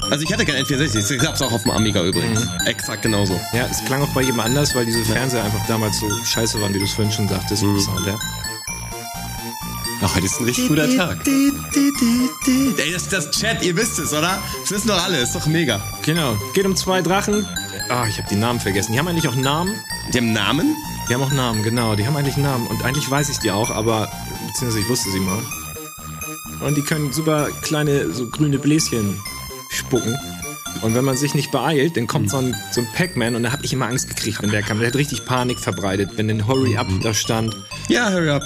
[0.10, 2.46] Also ich hatte kein N64, ich hab's auch auf dem Amiga übrigens.
[2.46, 2.52] Mhm.
[2.66, 3.40] Exakt genauso.
[3.54, 6.74] Ja, es klang auch bei jedem anders, weil diese Fernseher einfach damals so scheiße waren,
[6.74, 7.64] wie du es vorhin schon sagtest.
[7.64, 7.80] Mhm.
[7.80, 8.18] Sound, ja.
[10.02, 11.26] Ach, heute ist ein richtig guter Tag.
[11.28, 14.42] Ey, das, das Chat, ihr wisst es, oder?
[14.62, 15.82] Das wissen doch alle, ist doch mega.
[16.04, 16.38] Genau.
[16.54, 17.48] Geht um zwei Drachen.
[17.90, 18.94] Ah, ich habe die Namen vergessen.
[18.94, 19.74] Die haben eigentlich auch Namen.
[20.14, 20.76] Die haben Namen?
[21.10, 21.96] Die haben auch Namen, genau.
[21.96, 22.68] Die haben eigentlich Namen.
[22.68, 24.12] Und eigentlich weiß ich die auch, aber
[24.48, 25.44] beziehungsweise ich wusste sie mal.
[26.62, 29.20] Und die können super kleine, so grüne Bläschen
[29.78, 30.18] spucken.
[30.82, 32.30] Und wenn man sich nicht beeilt, dann kommt mhm.
[32.30, 34.80] so ein, so ein Pac-Man und da habe ich immer Angst gekriegt, wenn der kam.
[34.80, 37.56] Der hat richtig Panik verbreitet, wenn ein Hurry Up da stand.
[37.90, 38.44] Ja, Hurry Up.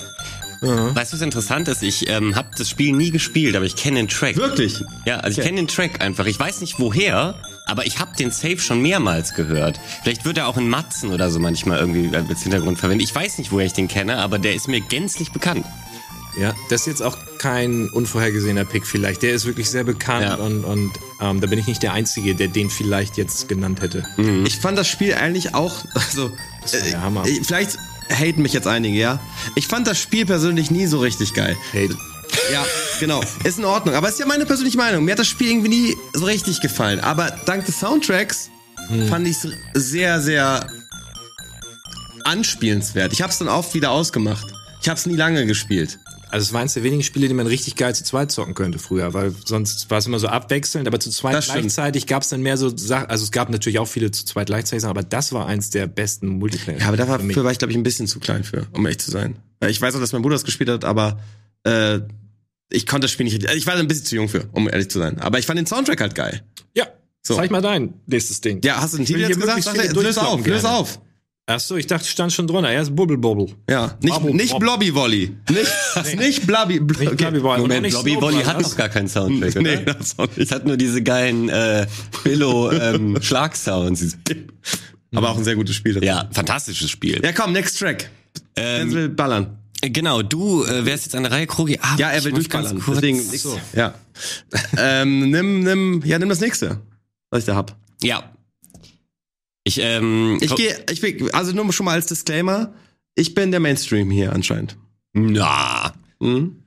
[0.61, 0.95] Ja.
[0.95, 1.81] Weißt du, was interessant ist?
[1.81, 4.37] Ich ähm, habe das Spiel nie gespielt, aber ich kenne den Track.
[4.37, 4.83] Wirklich?
[5.05, 6.27] Ja, also ich kenne den Track einfach.
[6.27, 7.33] Ich weiß nicht woher,
[7.65, 9.79] aber ich habe den Safe schon mehrmals gehört.
[10.03, 13.07] Vielleicht wird er auch in Matzen oder so manchmal irgendwie als Hintergrund verwendet.
[13.07, 15.65] Ich weiß nicht, woher ich den kenne, aber der ist mir gänzlich bekannt.
[16.39, 19.21] Ja, das ist jetzt auch kein unvorhergesehener Pick vielleicht.
[19.21, 20.35] Der ist wirklich sehr bekannt Ja.
[20.35, 24.05] und, und ähm, da bin ich nicht der Einzige, der den vielleicht jetzt genannt hätte.
[24.45, 27.25] Ich fand das Spiel eigentlich auch, also, war der Hammer.
[27.25, 27.77] äh, vielleicht
[28.09, 29.19] haten mich jetzt einige, ja.
[29.55, 31.57] Ich fand das Spiel persönlich nie so richtig geil.
[31.71, 31.89] Hey,
[32.51, 32.65] Ja,
[32.99, 33.21] genau.
[33.43, 33.95] Ist in Ordnung.
[33.95, 35.03] Aber ist ja meine persönliche Meinung.
[35.03, 36.99] Mir hat das Spiel irgendwie nie so richtig gefallen.
[37.01, 38.49] Aber dank des Soundtracks
[39.09, 40.65] fand ich es sehr, sehr
[42.23, 43.13] anspielenswert.
[43.13, 44.45] Ich habe es dann oft wieder ausgemacht.
[44.81, 45.99] Ich habe es nie lange gespielt.
[46.31, 48.79] Also es war eins der wenigen Spiele, die man richtig geil zu zweit zocken könnte
[48.79, 52.41] früher, weil sonst war es immer so abwechselnd, aber zu zweit gleichzeitig gab es dann
[52.41, 55.45] mehr so Sachen, also es gab natürlich auch viele zu zweit gleichzeitig, aber das war
[55.47, 56.79] eins der besten Multiplayer.
[56.79, 57.35] Ja, aber für mich.
[57.35, 59.37] dafür war ich, glaube ich, ein bisschen zu klein für, um ehrlich zu sein.
[59.67, 61.19] Ich weiß auch, dass mein Bruder das gespielt hat, aber
[61.63, 61.99] äh,
[62.69, 63.51] ich konnte das Spiel nicht richtig.
[63.55, 65.19] Ich war ein bisschen zu jung für, um ehrlich zu sein.
[65.19, 66.41] Aber ich fand den Soundtrack halt geil.
[66.73, 66.87] Ja,
[67.21, 67.35] So.
[67.35, 68.61] zeig mal dein nächstes Ding.
[68.63, 69.93] Ja, hast du den Titel jetzt gesagt?
[69.93, 70.99] löse auf, löse auf.
[71.55, 72.69] Ach so, ich dachte, stand schon drunter.
[72.69, 73.47] Er ist Bubble Bobble.
[73.69, 74.67] Ja, nicht, Bubble, nicht Bubble.
[74.67, 75.35] Blobby Volley.
[75.49, 76.79] Nicht, nicht Blobby.
[76.79, 77.15] Bl Nicht okay.
[77.15, 77.51] Blobby Bobble.
[77.53, 79.61] Auch Moment, nicht Blobby Bolly hat noch gar keinen Soundtrack, oder?
[79.61, 81.85] Nee, das auch Es hat nur diese geilen äh,
[82.23, 84.17] Billo ähm, Schlagsounds.
[85.13, 85.93] Aber auch ein sehr gutes Spiel.
[85.95, 86.03] das.
[86.03, 87.21] Ja, fantastisches Spiel.
[87.23, 88.09] Ja, komm, next track.
[88.55, 89.57] Ähm, Denzel ballern.
[89.81, 91.79] Genau, du äh, wärst jetzt an der Reihe, Krogi.
[91.81, 92.79] Ah, Ja, er will durchballern.
[92.79, 93.47] kurz- Deswegen, nix.
[93.73, 93.93] ja.
[94.77, 96.79] ähm, nimm, nimm, ja, nimm das nächste,
[97.31, 97.75] was ich da hab.
[98.03, 98.31] Ja.
[99.77, 102.73] Ich, ähm, Ich gehe, ich will, also nur schon mal als Disclaimer,
[103.15, 104.75] ich bin der Mainstream hier anscheinend.
[105.13, 106.57] Na, Mhm.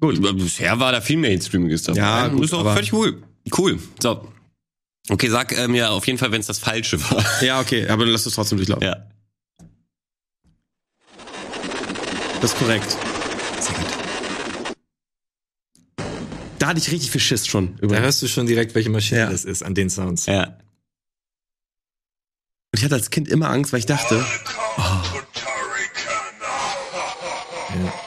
[0.00, 0.20] gut.
[0.36, 1.98] Bisher war da viel Mainstreamiges dabei.
[1.98, 3.22] Ja, gut, ist auch völlig cool.
[3.56, 3.78] Cool.
[4.00, 4.28] So.
[5.10, 7.24] Okay, sag äh, mir auf jeden Fall, wenn es das Falsche war.
[7.42, 8.84] Ja, okay, aber dann lass es trotzdem durchlaufen.
[8.86, 8.96] ja.
[12.40, 12.90] Das ist korrekt.
[13.60, 13.86] Sehr gut.
[16.58, 17.76] Da hatte ich richtig viel Schiss schon.
[17.78, 18.00] Da Über.
[18.00, 19.30] hörst du schon direkt, welche Maschine Ja.
[19.30, 20.26] das ist an den Sounds.
[20.26, 20.56] Ja.
[22.74, 24.20] Und ich hatte als Kind immer Angst, weil ich dachte,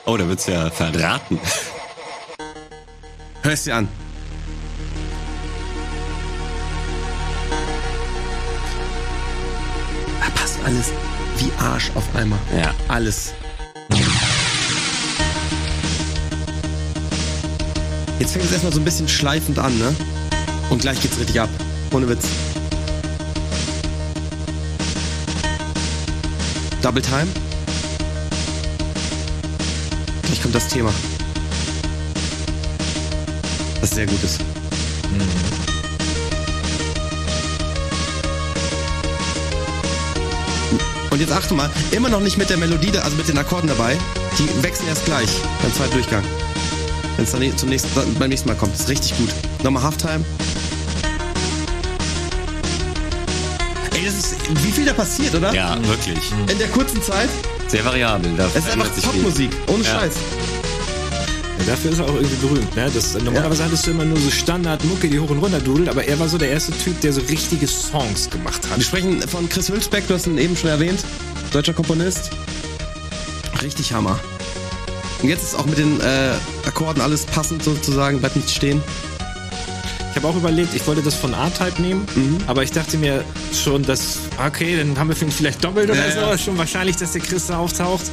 [0.06, 1.40] Oh, da wird's ja verraten.
[3.44, 3.88] hör es dir an.
[10.20, 10.92] Da passt alles
[11.38, 12.40] wie Arsch auf einmal.
[12.54, 12.74] Ja.
[12.90, 13.34] Alles.
[18.20, 19.96] Jetzt fängt es erstmal so ein bisschen schleifend an, ne?
[20.70, 21.48] Und gleich geht's richtig ab.
[21.94, 22.26] Ohne Witz.
[26.88, 27.28] Double Time.
[30.22, 30.90] Gleich kommt das Thema.
[33.82, 34.40] Das sehr gut ist.
[41.10, 43.98] Und jetzt achte mal, immer noch nicht mit der Melodie, also mit den Akkorden dabei.
[44.40, 45.28] Die wechseln erst gleich
[45.62, 46.24] beim zweiten Durchgang.
[47.18, 48.72] Wenn es dann zum nächsten, beim nächsten Mal kommt.
[48.76, 49.32] Das ist richtig gut.
[49.62, 50.24] Nochmal Halftime.
[53.98, 55.54] Ey, das ist, wie viel da passiert, oder?
[55.54, 56.32] Ja, wirklich.
[56.52, 57.30] In der kurzen Zeit.
[57.68, 58.32] Sehr variabel.
[58.38, 59.14] Da Es ist einfach sich viel.
[59.14, 59.50] Popmusik.
[59.68, 60.00] Ohne Ja.
[60.00, 60.14] Scheiß.
[61.60, 62.76] Ja, dafür ist er auch irgendwie berühmt.
[62.76, 62.92] Ne?
[62.94, 66.20] Das, normalerweise hattest du immer nur so Standard-Mucke, die hoch und runter dudelt, aber er
[66.20, 68.78] war so der erste Typ, der so richtige Songs gemacht hat.
[68.78, 71.00] Wir sprechen von Chris Hülsbeck, du hast ihn eben schon erwähnt.
[71.52, 72.30] Deutscher Komponist.
[73.64, 74.20] Richtig Hammer.
[75.24, 76.34] Und jetzt ist auch mit den äh,
[76.68, 78.84] Akkorden alles passend sozusagen, bleibt nicht stehen.
[80.18, 82.38] Ich habe auch überlegt, ich wollte das von A-Type nehmen, Mhm.
[82.48, 86.20] aber ich dachte mir schon, dass, okay, dann haben wir vielleicht doppelt oder Ja, so,
[86.22, 86.38] ja.
[86.40, 88.06] schon wahrscheinlich, dass der Chris da auftaucht.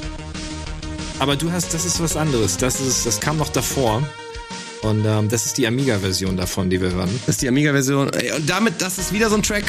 [1.18, 2.58] Aber du hast, das ist was anderes.
[2.58, 4.02] Das ist, das kam noch davor.
[4.82, 7.08] Und ähm, das ist die Amiga-Version davon, die wir hören.
[7.24, 8.08] Das ist die Amiga-Version.
[8.08, 9.64] Und damit, das ist wieder so ein Track.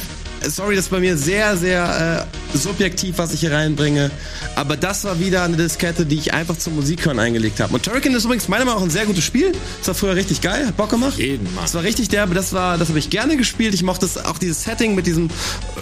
[0.45, 4.11] Sorry, das ist bei mir sehr, sehr äh, subjektiv, was ich hier reinbringe.
[4.55, 7.73] Aber das war wieder eine Diskette, die ich einfach zum Musikhören eingelegt habe.
[7.73, 9.51] Und Turrican ist übrigens meiner Meinung nach ein sehr gutes Spiel.
[9.79, 11.17] Das war früher richtig geil, hat Bock gemacht.
[11.17, 11.63] Jeden Mann.
[11.63, 13.73] Das war richtig derbe, das war, das habe ich gerne gespielt.
[13.73, 15.29] Ich mochte das, auch dieses Setting mit diesem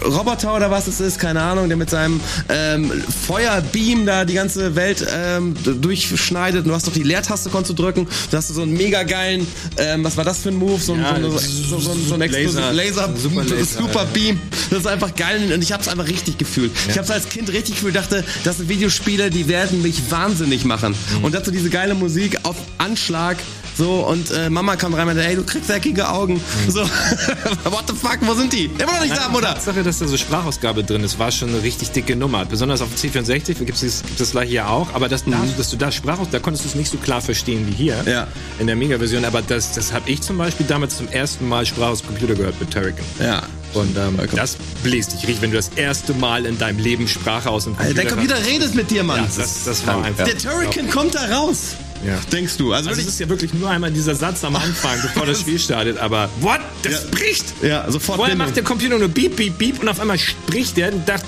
[0.03, 2.91] Roboter oder was es ist, keine Ahnung, der mit seinem ähm,
[3.27, 6.61] Feuerbeam da die ganze Welt ähm, durchschneidet.
[6.63, 8.07] Und du hast doch die Leertaste konntest du drücken.
[8.31, 9.45] Da hast du so einen mega geilen,
[9.77, 10.79] ähm, was war das für ein Move?
[10.81, 14.39] So, ein- Ja, so, so, so, so, so ein Laser, Laser, Super Laser, Super Beam.
[14.69, 16.62] Das ist einfach geil und ich habe es einfach richtig gefühlt.
[16.87, 20.65] Ich habe es als Kind richtig gefühlt, dachte, das sind Videospiele, die werden mich wahnsinnig
[20.65, 20.95] machen.
[21.19, 21.23] Mhm.
[21.25, 23.37] Und dazu diese geile Musik auf Anschlag.
[23.75, 26.35] So, und äh, Mama kam rein und meinte, ey, du kriegst eckige Augen.
[26.35, 26.71] Mhm.
[26.71, 26.81] So,
[27.65, 28.65] what the fuck, wo sind die?
[28.65, 29.47] Immer noch nicht da, Mutter.
[29.55, 32.45] Tatsache, dass da so Sprachausgabe drin ist, war schon eine richtig dicke Nummer.
[32.45, 34.93] Besonders auf dem C64 gibt es gibt es gleich hier auch.
[34.93, 37.65] Aber das, da, dass du da Sprachaus, da konntest du es nicht so klar verstehen
[37.67, 38.07] wie hier Mhm.
[38.09, 38.27] Ja.
[38.59, 39.25] in der Mega-Version.
[39.25, 42.59] Aber das, das habe ich zum Beispiel damals zum ersten Mal Sprache aus Computer gehört
[42.59, 43.03] mit Turrican.
[43.19, 43.41] Ja.
[43.73, 47.49] Und ähm, das bläst dich richtig, wenn du das erste Mal in deinem Leben Sprache
[47.49, 49.17] aus dem Computer dein Computer redet mit dir, Mann.
[49.21, 50.25] Ja, das, das war einfach.
[50.25, 51.75] der Turrican kommt da raus.
[52.05, 52.19] Ja.
[52.31, 52.73] Denkst du?
[52.73, 55.57] Also, Also es ist ja wirklich nur einmal dieser Satz am Anfang, bevor das Spiel
[55.57, 56.59] startet, aber what?
[56.83, 56.99] Das Ja.
[57.11, 57.45] bricht!
[57.61, 58.47] ja, sofort Vorher Bindung.
[58.47, 61.23] macht der Computer nur Beep, Beep, Beep und auf einmal spricht der und dacht,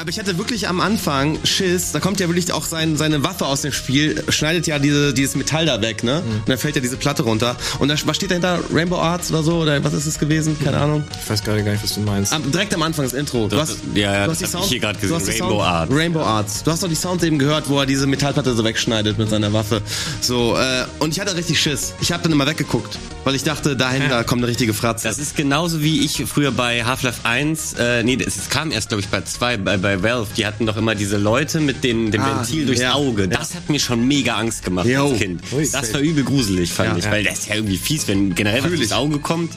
[0.00, 3.46] Aber ich hatte wirklich am Anfang Schiss, da kommt ja wirklich auch sein, seine Waffe
[3.46, 6.20] aus dem Spiel, schneidet ja diese, dieses Metall da weg, ne?
[6.20, 7.56] Und dann fällt ja diese Platte runter.
[7.78, 8.60] Und da, was steht dahinter?
[8.72, 9.56] Rainbow Arts oder so?
[9.58, 10.56] Oder was ist es gewesen?
[10.62, 11.04] Keine Ahnung.
[11.22, 12.32] Ich weiß gerade gar nicht, was du meinst.
[12.32, 13.48] Am, direkt am Anfang das Intro.
[13.48, 15.42] Du hast, ja, ja, du das hast die hab ich hier gerade gesehen.
[15.42, 15.94] Rainbow Arts.
[15.94, 16.62] Rainbow Arts.
[16.62, 19.52] Du hast doch die Sounds eben gehört, wo er diese Metallplatte so wegschneidet mit seiner
[19.52, 19.82] Waffe.
[20.20, 21.94] So, äh, und ich hatte richtig Schiss.
[22.00, 25.08] Ich habe dann immer weggeguckt, weil ich dachte, dahinter kommt eine richtige Fratze.
[25.08, 28.88] Das ist genauso wie ich früher bei Half-Life 1, äh, nee, das es kam erst,
[28.88, 32.10] glaube ich, bei 2, bei, bei Valve, die hatten doch immer diese Leute mit dem,
[32.10, 32.94] dem Ah, Ventil durchs ja.
[32.94, 33.28] Auge.
[33.28, 35.08] Das hat mir schon mega Angst gemacht Jo.
[35.10, 35.42] als Kind.
[35.72, 37.10] Das war übel gruselig, fand Ja, ich, ja.
[37.10, 38.92] weil das ist ja irgendwie fies, wenn generell was durchs.
[38.92, 39.52] Auge kommt.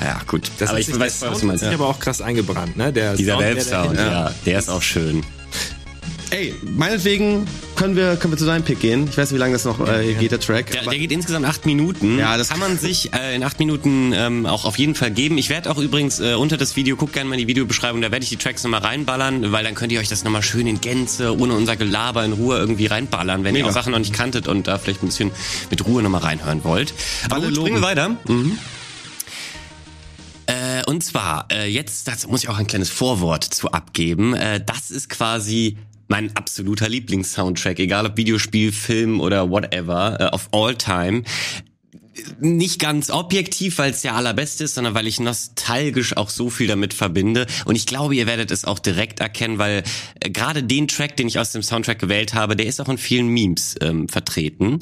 [0.00, 0.50] Ja, gut.
[0.58, 1.60] Das aber ich weiß, der was du meinst.
[1.60, 1.76] sich Ja.
[1.78, 2.92] aber auch krass eingebrannt, ne?
[2.92, 5.22] Der Dieser Sound, der Valve-Sound, ja, der ist auch schön.
[6.32, 9.06] Ey, meinetwegen können wir, können wir zu deinem Pick gehen.
[9.10, 10.70] Ich weiß nicht, wie lange das noch äh, geht, der Track.
[10.70, 12.18] Der, der geht insgesamt acht Minuten.
[12.18, 15.36] Ja, das- kann man sich äh, in acht Minuten ähm, auch auf jeden Fall geben.
[15.36, 18.10] Ich werde auch übrigens äh, unter das Video, guckt gerne mal in die Videobeschreibung, da
[18.10, 20.80] werde ich die Tracks nochmal reinballern, weil dann könnt ihr euch das nochmal schön in
[20.80, 23.68] Gänze, ohne unser Gelaber in Ruhe irgendwie reinballern, wenn ihr Mega.
[23.68, 25.32] auch Sachen noch nicht kanntet und da vielleicht ein bisschen
[25.70, 26.94] mit Ruhe nochmal reinhören wollt.
[27.26, 28.16] Aber Alle gut, springen wir weiter.
[30.46, 34.34] Äh, und zwar, äh, jetzt das muss ich auch ein kleines Vorwort zu abgeben.
[34.34, 35.76] Äh, das ist quasi
[36.12, 41.22] mein absoluter Lieblingssoundtrack, egal ob Videospiel, Film oder whatever, äh, of all time.
[42.38, 46.66] Nicht ganz objektiv, weil es der allerbeste ist, sondern weil ich nostalgisch auch so viel
[46.66, 47.46] damit verbinde.
[47.64, 49.84] Und ich glaube, ihr werdet es auch direkt erkennen, weil
[50.20, 52.98] äh, gerade den Track, den ich aus dem Soundtrack gewählt habe, der ist auch in
[52.98, 54.80] vielen Memes ähm, vertreten.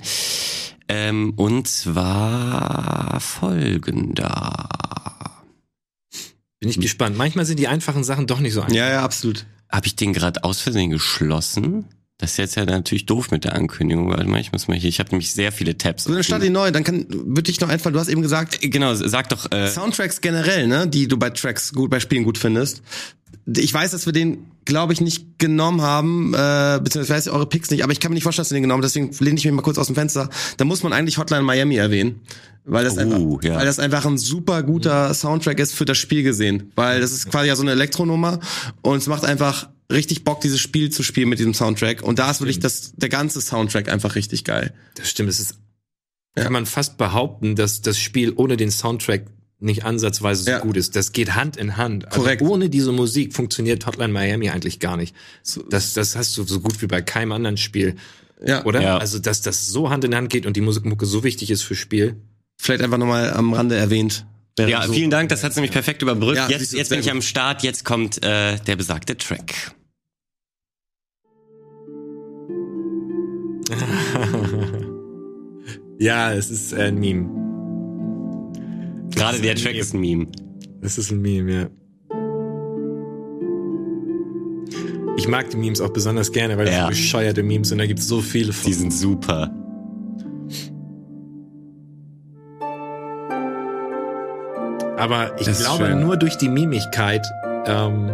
[0.88, 4.69] Ähm, und zwar folgender.
[6.59, 7.16] Bin ich gespannt.
[7.16, 8.75] Manchmal sind die einfachen Sachen doch nicht so einfach.
[8.75, 9.47] ja, ja, absolut.
[9.71, 11.87] Habe ich den gerade aus Versehen geschlossen?
[12.21, 14.11] Das ist jetzt ja natürlich doof mit der Ankündigung.
[14.11, 14.91] Warte mal, ich muss mal hier.
[14.91, 16.05] Ich habe nämlich sehr viele Tabs.
[16.05, 18.59] So, dann start die neu, dann kann, würde ich noch einfallen, du hast eben gesagt,
[18.61, 19.51] Genau, sag doch.
[19.51, 22.83] Äh, Soundtracks generell, ne, die du bei Tracks gut, bei Spielen gut findest.
[23.46, 27.83] Ich weiß, dass wir den, glaube ich, nicht genommen haben, äh, beziehungsweise eure Picks nicht,
[27.83, 29.55] aber ich kann mir nicht vorstellen, dass wir den genommen haben, deswegen lehne ich mich
[29.55, 30.29] mal kurz aus dem Fenster.
[30.57, 32.20] Da muss man eigentlich Hotline Miami erwähnen.
[32.64, 33.57] Weil das, Oh, einfach, ja.
[33.57, 36.70] weil das einfach ein super guter Soundtrack ist für das Spiel gesehen.
[36.76, 38.38] Weil das ist quasi ja so eine Elektronummer
[38.83, 42.03] und es macht einfach richtig Bock, dieses Spiel zu spielen mit diesem Soundtrack.
[42.03, 44.74] Und da ist wirklich das, der ganze Soundtrack einfach richtig geil.
[44.94, 45.31] Das stimmt.
[45.31, 45.57] Es ist,
[46.37, 49.26] kann man fast behaupten, dass das Spiel ohne den Soundtrack
[49.61, 50.59] nicht ansatzweise so Ja.
[50.61, 50.96] gut ist.
[50.96, 52.07] Das geht Hand in Hand.
[52.07, 52.42] Also Korrekt.
[52.42, 55.14] ohne diese Musik funktioniert Hotline Miami eigentlich gar nicht.
[55.68, 57.96] Das, das hast du so gut wie bei keinem anderen Spiel.
[58.44, 58.64] Ja.
[58.64, 58.81] Oder?
[58.81, 58.99] Ja.
[58.99, 61.79] Also, dass das so Hand in Hand geht und die Musikmucke so wichtig ist fürs
[61.79, 62.16] Spiel.
[62.61, 64.27] Vielleicht einfach nochmal am Rande erwähnt.
[64.59, 64.92] Ja, so.
[64.92, 65.29] vielen Dank.
[65.29, 66.37] Das hat's nämlich perfekt überbrückt.
[66.37, 67.12] Ja, jetzt jetzt bin ich gut.
[67.12, 67.62] am Start.
[67.62, 69.73] Jetzt kommt äh, der besagte Track.
[76.03, 77.39] Ja, es ist äh, ein Meme.
[79.21, 80.27] Gerade der Track ist ein Meme.
[80.81, 81.67] Es ist ein Meme, ja.
[85.19, 86.83] Ich mag die Memes auch besonders gerne, weil das Ja.
[86.85, 87.79] so bescheuerte Memes sind.
[87.79, 88.67] Da gibt es so viele von.
[88.71, 89.51] Die sind super.
[94.97, 96.01] Aber ich Das glaube, schön.
[96.01, 97.27] nur durch die Mimigkeit
[97.67, 98.11] ähm,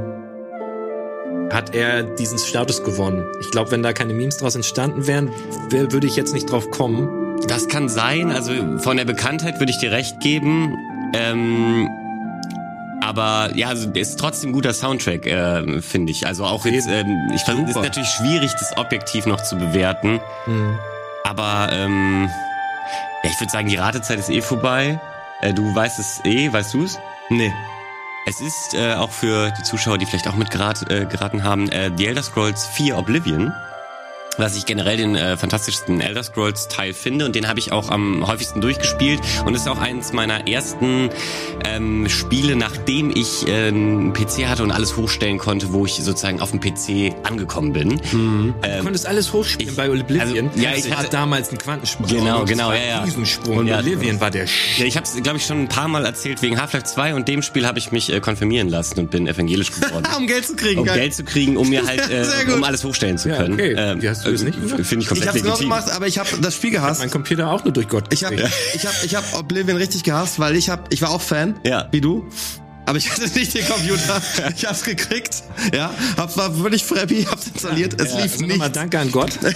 [1.50, 3.24] hat er diesen Status gewonnen.
[3.40, 5.30] Ich glaube, wenn da keine Memes draus entstanden wären,
[5.70, 7.36] wär, würde ich jetzt nicht drauf kommen.
[7.48, 8.30] Das kann sein.
[8.30, 10.74] Also von der Bekanntheit würde ich dir recht geben.
[11.14, 11.88] Ähm,
[13.02, 16.26] aber ja, also ist trotzdem ein guter Soundtrack, äh, finde ich.
[16.26, 20.20] Also auch jetzt, ähm, ich versuche, es ist natürlich schwierig, das objektiv noch zu bewerten.
[20.44, 20.78] Hm.
[21.24, 22.28] Aber ähm,
[23.22, 25.00] ja, ich würde sagen, die Ratezeit ist eh vorbei.
[25.40, 26.98] Äh, du weißt es eh, weißt du's?
[27.28, 27.52] Nee.
[28.26, 31.68] Es ist äh, auch für die Zuschauer, die vielleicht auch mit gerat, äh, geraten haben,
[31.70, 33.52] äh, The Elder Scrolls 4 Oblivion.
[34.38, 37.90] Was ich generell den äh, fantastischsten Elder Scrolls Teil finde und den habe ich auch
[37.90, 41.08] am häufigsten durchgespielt und ist auch eines meiner ersten
[41.64, 46.40] ähm, Spiele, nachdem ich äh, einen PC hatte und alles hochstellen konnte, wo ich sozusagen
[46.42, 47.98] auf dem PC angekommen bin.
[48.12, 50.20] Du konntest alles hochspielen ich- bei Oblivion.
[50.20, 52.06] also, ja, ich hatte- damals ein Quantensprung.
[52.06, 53.02] Genau, genau, ja, ja.
[53.04, 53.56] Riesensprung.
[53.56, 53.78] Und Ja.
[53.78, 56.42] Oblivion war der Ja, Sch ich habe es, glaube ich, schon ein paar Mal erzählt
[56.42, 59.72] wegen Half-Life 2 und dem Spiel habe ich mich äh, konfirmieren lassen und bin evangelisch
[59.72, 60.04] geworden.
[60.16, 60.80] um Geld zu kriegen.
[60.80, 60.98] um geil.
[60.98, 63.54] Geld zu kriegen, um mir halt, äh, um alles hochstellen zu Ja, können.
[63.54, 63.74] okay.
[63.78, 64.00] Ähm,
[64.32, 64.86] hast du das nicht gemacht?
[64.86, 65.68] Finde ich Ich komplett hab's genau legitim.
[65.70, 67.00] gemacht, aber ich habe das Spiel gehasst.
[67.00, 68.12] mein Computer auch nur durch Gott.
[68.12, 71.20] Ich habe ich hab, ich hab Oblivion richtig gehasst, weil ich hab, ich war auch
[71.22, 71.88] Fan, Ja.
[71.92, 72.28] wie du.
[72.86, 74.22] Aber ich hatte nicht den Computer.
[74.56, 75.42] Ich hab's gekriegt.
[75.74, 78.00] Ja, hab, war völlig happy, hab's installiert.
[78.00, 78.76] Es lief Also nicht.
[78.76, 79.32] danke an Gott.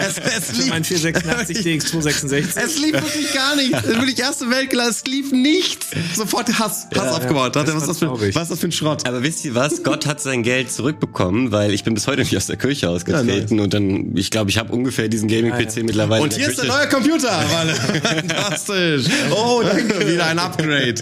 [0.00, 2.56] Es, es lief, mein 486 DX266.
[2.56, 3.72] es lief wirklich gar nicht.
[3.72, 4.90] Es wirklich erste Weltklasse.
[4.90, 5.86] Es lief nichts.
[6.16, 7.54] Sofort Hass, Hass Ja, aufgebaut.
[7.56, 8.34] ja, Dachte, das was, ist das für, traurig.
[8.34, 9.06] was ist das für ein Schrott?
[9.06, 9.82] Aber wisst ihr was?
[9.82, 13.60] Gott hat sein Geld zurückbekommen, weil ich bin bis heute nicht aus der Kirche ausgetreten
[13.60, 16.22] und dann, ich glaube, ich habe ungefähr diesen Gaming-PC mittlerweile.
[16.22, 17.28] Und hier ist der neue Computer.
[18.02, 19.06] Fantastisch.
[19.30, 20.06] Oh, danke.
[20.12, 20.94] Wieder ein Upgrade.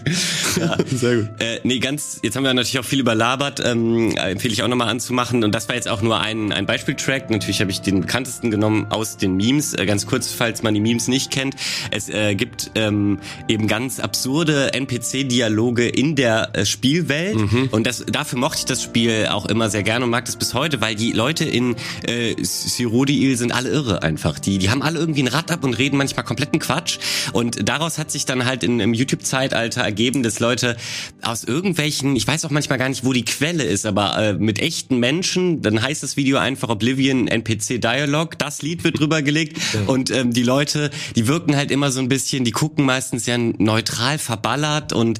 [0.90, 1.28] Sehr gut.
[1.38, 4.88] Äh, nee, ganz, jetzt haben wir natürlich auch viel überlabert, ähm, empfehle ich auch nochmal
[4.88, 5.44] anzumachen.
[5.44, 7.30] Und das war jetzt auch nur ein, ein Beispieltrack.
[7.30, 9.74] Natürlich habe ich den bekanntesten genommen aus den Memes.
[9.74, 11.54] Äh, ganz kurz, falls man die Memes nicht kennt.
[11.90, 17.36] Es äh, gibt ähm, eben ganz absurde NPC-Dialoge in der äh, Spielwelt.
[17.36, 17.68] Mhm.
[17.70, 20.54] Und das, dafür mochte ich das Spiel auch immer sehr gerne und mag das bis
[20.54, 21.76] heute, weil die Leute in
[22.06, 24.38] äh, Cyrodiil sind alle irre einfach.
[24.38, 26.98] Die, die haben alle irgendwie ein Rad ab und reden manchmal kompletten Quatsch.
[27.32, 30.76] Und daraus hat sich dann halt in, im YouTube-Zeitalter ergeben, dass Leute
[31.20, 34.60] aus irgendwelchen, ich weiß auch manchmal gar nicht, wo die Quelle ist, aber äh, mit
[34.60, 39.58] echten Menschen, dann heißt das Video einfach Oblivion NPC Dialog, das Lied wird drüber gelegt.
[39.88, 43.36] Und ähm, die Leute, die wirken halt immer so ein bisschen, die gucken meistens ja
[43.36, 45.18] neutral verballert und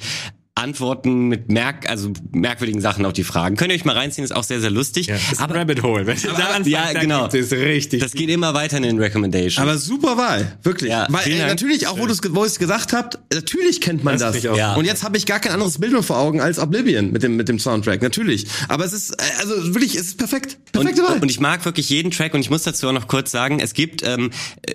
[0.59, 3.57] Antworten mit merk also merkwürdigen Sachen auf die Fragen.
[3.57, 5.07] Könnt ihr euch mal reinziehen, ist auch sehr, sehr lustig.
[5.07, 6.07] Ja, ist aber, ein Rabbit Hole.
[6.07, 7.27] Wenn aber, daran ja, genau.
[7.29, 8.01] Ist richtig.
[8.01, 9.59] Das geht immer weiter in den Recommendations.
[9.59, 10.90] Aber super Wahl, wirklich.
[10.90, 14.35] Ja, Weil äh, natürlich, auch wo du es gesagt habt, natürlich kennt man das.
[14.35, 14.42] das.
[14.42, 14.75] Ja.
[14.75, 17.37] Und jetzt habe ich gar kein anderes Bild mehr vor Augen als Oblivion mit dem,
[17.37, 18.47] mit dem Soundtrack, natürlich.
[18.68, 20.59] Aber es ist, äh, also wirklich, es ist perfekt.
[20.73, 21.18] Perfekte und, Wahl.
[21.21, 23.75] Und ich mag wirklich jeden Track und ich muss dazu auch noch kurz sagen, es
[23.75, 24.31] gibt ähm,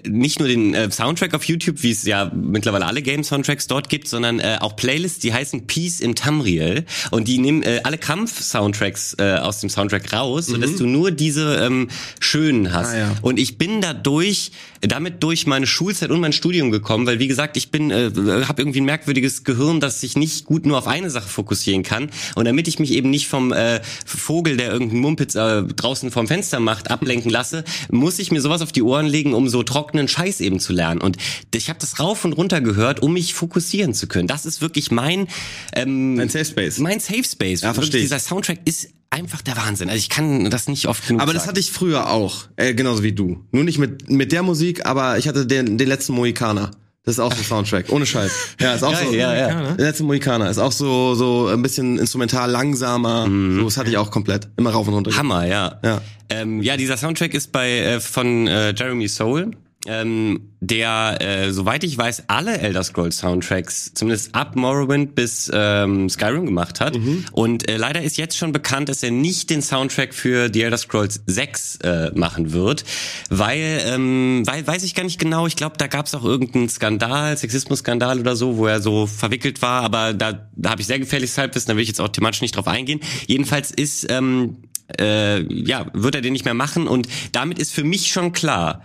[0.08, 4.08] nicht nur den äh, Soundtrack auf YouTube, wie es ja mittlerweile alle Game-Soundtracks dort gibt,
[4.08, 6.86] sondern äh, auch Playlists, die heißen Peace in Tamriel.
[7.10, 10.54] Und die nehmen äh, alle Kampf-Soundtracks äh, aus dem Soundtrack raus, mhm.
[10.54, 11.88] sodass du nur diese ähm,
[12.20, 12.94] schönen hast.
[12.94, 13.16] Ah, ja.
[13.24, 17.58] Und ich bin dadurch, damit durch meine Schulzeit und mein Studium gekommen, weil wie gesagt,
[17.58, 18.12] ich bin, äh,
[18.48, 22.12] habe irgendwie ein merkwürdiges Gehirn, das sich nicht gut nur auf eine Sache fokussieren kann.
[22.36, 26.28] Und damit ich mich eben nicht vom äh, Vogel, der irgendeinen Mumpitz äh, draußen vorm
[26.28, 30.08] Fenster macht, ablenken lasse, muss ich mir sowas auf die Ohren legen, um so trockenen
[30.08, 31.02] Scheiß eben zu lernen.
[31.02, 31.18] Und
[31.52, 34.28] ich habe das rauf und runter gehört, um mich fokussieren zu können.
[34.28, 35.28] Das ist wirklich mein
[35.76, 36.80] ähm, Mein Safe Space.
[36.80, 37.62] Mein Safe Space.
[37.62, 38.02] Ja, verstehe.
[38.02, 39.90] Dieser Soundtrack ist einfach der Wahnsinn.
[39.90, 41.40] Also ich kann das nicht oft genug Aber sagen.
[41.40, 43.46] das hatte ich früher auch, äh, genauso wie du.
[43.52, 46.72] Nur nicht mit mit der Musik, aber ich hatte den den letzten Mohikaner.
[47.06, 48.32] Das ist auch so ein Soundtrack, ohne Scheiß.
[48.62, 49.14] Ja, ist auch Geil, so.
[49.14, 49.74] Ja, ja.
[49.74, 53.28] Der letzte Mohikaner ist auch so so ein bisschen instrumental langsamer.
[53.28, 53.58] Mhm.
[53.60, 55.16] So, das hatte ich auch komplett, immer rauf und runter.
[55.16, 55.80] Hammer, ja.
[55.84, 59.52] Ja, ähm, ja dieser Soundtrack ist bei äh, von äh, Jeremy Soule
[59.86, 66.10] ähm, der, äh, soweit ich weiß, alle Elder Scrolls Soundtracks, zumindest ab Morrowind bis ähm,
[66.10, 66.96] Skyrim gemacht hat.
[66.96, 67.26] Mhm.
[67.34, 70.78] Und äh, leider ist jetzt schon bekannt, dass er nicht den Soundtrack für The Elder
[70.78, 72.86] Scrolls 6 äh, machen wird,
[73.30, 76.70] weil, ähm, weil, weiß ich gar nicht genau, ich glaube, da gab es auch irgendeinen
[76.70, 81.00] Skandal, Sexismus-Skandal oder so, wo er so verwickelt war, aber da, da habe ich sehr
[81.00, 83.02] gefährliches Halbwissen, da will ich jetzt auch thematisch nicht drauf eingehen.
[83.28, 84.58] Jedenfalls ist, ähm,
[85.00, 88.84] äh, ja, wird er den nicht mehr machen und damit ist für mich schon klar,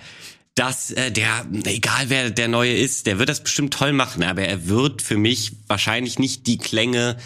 [0.58, 4.42] dass äh, der, egal wer der Neue ist, der wird das bestimmt toll machen, aber
[4.42, 7.16] er wird für mich wahrscheinlich nicht die Klänge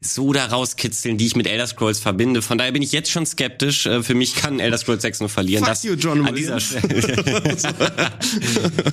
[0.00, 2.40] so da rauskitzeln, die ich mit Elder Scrolls verbinde.
[2.40, 3.86] Von daher bin ich jetzt schon skeptisch.
[3.86, 5.64] Äh, für mich kann Elder Scrolls 6 nur verlieren.
[5.64, 7.02] Fuck das you, John an dieser Stelle.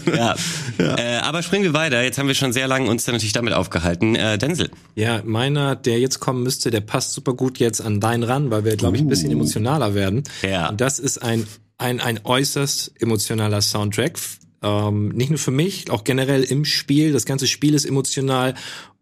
[0.07, 0.35] ja.
[0.79, 0.97] ja.
[0.97, 2.01] Äh, aber springen wir weiter.
[2.01, 4.15] Jetzt haben wir schon sehr lange uns dann natürlich damit aufgehalten.
[4.15, 4.71] Äh, Denzel.
[4.95, 8.65] Ja, meiner, der jetzt kommen müsste, der passt super gut jetzt an deinen ran, weil
[8.65, 9.33] wir, glaube ich, ein bisschen uh.
[9.33, 10.23] emotionaler werden.
[10.41, 10.69] Ja.
[10.69, 11.45] Und das ist ein
[11.77, 14.19] ein, ein äußerst emotionaler Soundtrack.
[14.61, 17.11] Ähm, nicht nur für mich, auch generell im Spiel.
[17.11, 18.55] Das ganze Spiel ist emotional.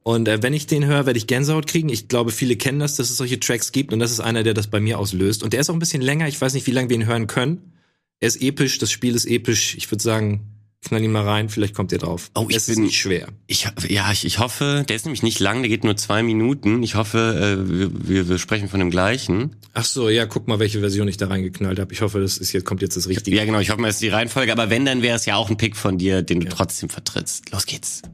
[0.03, 1.89] Und äh, wenn ich den höre, werde ich Gänsehaut kriegen.
[1.89, 3.93] Ich glaube, viele kennen das, dass es solche Tracks gibt.
[3.93, 5.43] Und das ist einer, der das bei mir auslöst.
[5.43, 6.27] Und der ist auch ein bisschen länger.
[6.27, 7.73] Ich weiß nicht, wie lange wir ihn hören können.
[8.19, 9.75] Er ist episch, das Spiel ist episch.
[9.75, 12.29] Ich würde sagen, knall ihn mal rein, vielleicht kommt ihr drauf.
[12.35, 13.27] Oh, ich es bin, ist nicht schwer.
[13.47, 16.83] Ich, ja, ich, ich hoffe, der ist nämlich nicht lang, der geht nur zwei Minuten.
[16.83, 19.55] Ich hoffe, äh, wir, wir, wir sprechen von dem gleichen.
[19.73, 21.93] Ach so, ja, guck mal, welche Version ich da reingeknallt habe.
[21.93, 23.37] Ich hoffe, das ist jetzt kommt jetzt das Richtige.
[23.37, 24.51] Ja, genau, ich hoffe mal, das ist die Reihenfolge.
[24.51, 26.51] Aber wenn, dann wäre es ja auch ein Pick von dir, den du ja.
[26.51, 27.51] trotzdem vertrittst.
[27.51, 28.01] Los geht's.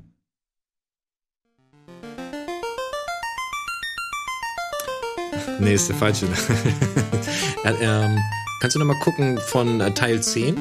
[5.60, 6.26] Nee, ist der falsche.
[7.66, 8.18] ja, ähm,
[8.62, 10.58] kannst du noch mal gucken von äh, Teil 10?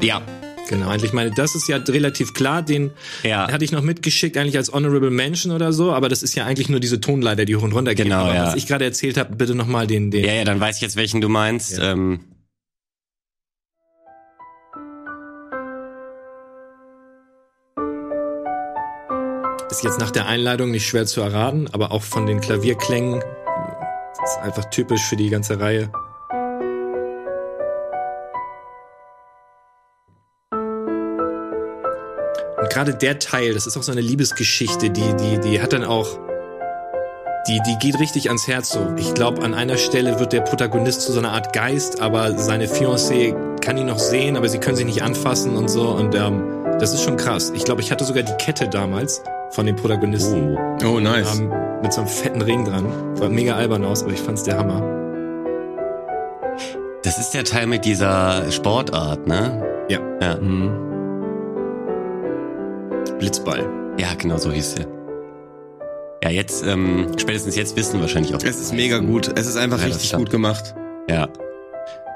[0.00, 0.20] Ja.
[0.70, 2.92] Genau, eigentlich meine, das ist ja relativ klar, den
[3.24, 3.50] ja.
[3.50, 6.68] hatte ich noch mitgeschickt, eigentlich als Honorable Mention oder so, aber das ist ja eigentlich
[6.68, 8.04] nur diese Tonleiter, die hoch und runter gehen.
[8.04, 8.46] Genau, aber ja.
[8.46, 10.24] was ich gerade erzählt habe, bitte nochmal den, den.
[10.24, 11.76] Ja, ja, dann weiß ich jetzt, welchen du meinst.
[11.76, 11.90] Ja.
[11.90, 12.20] Ähm.
[19.72, 23.20] Ist jetzt nach der Einleitung nicht schwer zu erraten, aber auch von den Klavierklängen
[24.22, 25.90] ist einfach typisch für die ganze Reihe.
[32.70, 36.06] Gerade der Teil, das ist auch so eine Liebesgeschichte, die, die, die hat dann auch,
[37.48, 38.94] die, die geht richtig ans Herz so.
[38.96, 42.66] Ich glaube, an einer Stelle wird der Protagonist zu so einer Art Geist, aber seine
[42.66, 46.64] Fiancée kann ihn noch sehen, aber sie können sich nicht anfassen und so und ähm,
[46.78, 47.52] das ist schon krass.
[47.54, 50.56] Ich glaube, ich hatte sogar die Kette damals von dem Protagonisten.
[50.82, 51.38] Oh, oh nice.
[51.38, 51.52] Ähm,
[51.82, 52.86] mit so einem fetten Ring dran.
[53.18, 54.80] War mega albern aus, aber ich fand's der Hammer.
[57.02, 59.62] Das ist der Teil mit dieser Sportart, ne?
[59.88, 60.00] Ja.
[60.20, 60.36] Ja.
[60.36, 60.89] Mhm.
[63.20, 63.68] Blitzball.
[63.98, 64.86] Ja, genau so hieß er.
[66.22, 68.42] Ja, jetzt, ähm, spätestens jetzt wissen wahrscheinlich auch.
[68.42, 69.30] Es ist mega gut.
[69.38, 70.74] Es ist einfach Ja, richtig gut gemacht.
[71.08, 71.28] Ja.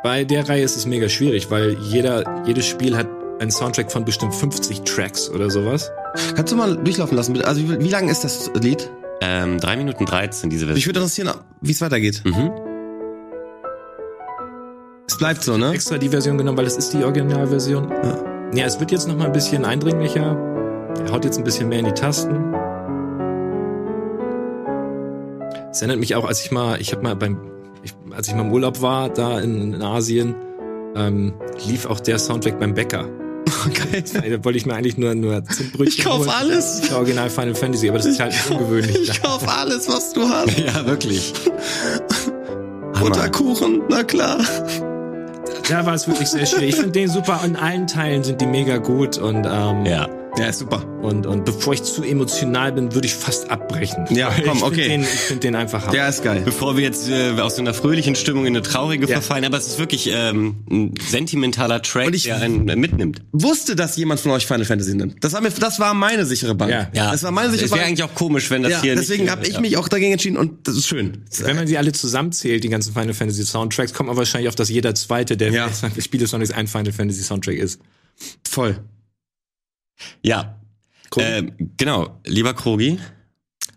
[0.03, 3.07] Bei der Reihe ist es mega schwierig, weil jeder, jedes Spiel hat
[3.41, 5.91] einen Soundtrack von bestimmt 50 Tracks oder sowas.
[6.37, 7.47] Kannst du mal durchlaufen lassen, bitte?
[7.49, 8.91] Also wie, wie lang ist das Lied?
[9.23, 10.89] Ähm, 3 Minuten 13, diese Mich Version.
[10.91, 11.31] würde interessieren,
[11.63, 12.23] wie es weitergeht.
[12.25, 12.51] Mhm.
[15.09, 15.73] Es bleibt so, ne?
[15.73, 17.91] Extra die Version genommen, weil es ist die Originalversion.
[17.91, 18.19] Ja.
[18.55, 20.37] Ja, es wird jetzt noch mal ein bisschen eindringlicher.
[21.07, 22.55] Er haut jetzt ein bisschen mehr in die Tasten.
[25.71, 27.39] Es erinnert mich auch, als ich mal, ich habe mal beim,
[27.83, 30.35] ich, als ich mal im Urlaub war, da in, in Asien,
[30.95, 31.35] ähm,
[31.67, 33.09] lief auch der Soundtrack beim Bäcker.
[33.93, 34.05] Geil.
[34.31, 36.31] Da wollte ich mir eigentlich nur, nur Zimtbrötchen Ich kauf holen.
[36.31, 36.81] alles.
[36.83, 38.97] Das Original Final Fantasy, aber das ist halt ungewöhnlich.
[39.11, 40.57] Ich kauf alles, was du hast.
[40.59, 41.35] Ja, wirklich.
[43.01, 44.39] Butterkuchen, na klar.
[45.69, 46.71] Da war es wirklich sehr schwierig.
[46.71, 47.41] Ich finde den super.
[47.45, 50.09] In allen Teilen sind die mega gut und ähm, Ja.
[50.39, 50.85] Ja, ist super.
[51.03, 54.05] und und bevor ich zu emotional bin, würde ich fast abbrechen.
[54.11, 54.89] Ja, komm, ich okay.
[54.89, 55.93] Den, ich finde den einfach hammer.
[55.93, 56.43] Der ist geil.
[56.45, 59.21] Bevor wir jetzt äh, aus so einer fröhlichen Stimmung in eine traurige Ja.
[59.21, 63.23] verfallen, aber es ist wirklich ähm, ein sentimentaler Track, Und ich- der einen äh, mitnimmt.
[63.33, 65.23] Wusste, dass jemand von euch Final Fantasy nimmt.
[65.23, 66.71] Das war, mir, das war meine sichere Bank.
[66.73, 66.89] Ja.
[66.93, 67.89] Ja, Das war meine sichere es wäre Bank.
[67.91, 69.61] eigentlich auch komisch, wenn das ja, hier deswegen nicht, habe ich ja.
[69.61, 71.19] mich auch dagegen entschieden und das ist schön.
[71.43, 74.69] Wenn man sie alle zusammenzählt, die ganzen Final Fantasy Soundtracks, kommt man wahrscheinlich auf, dass
[74.69, 75.69] jeder zweite der Ja.
[76.01, 77.81] Spiele Sonics ein Final Fantasy Soundtrack ist.
[78.49, 78.79] Voll.
[80.23, 80.59] Ja,
[81.19, 82.21] ähm, genau.
[82.25, 82.99] Lieber Krogi,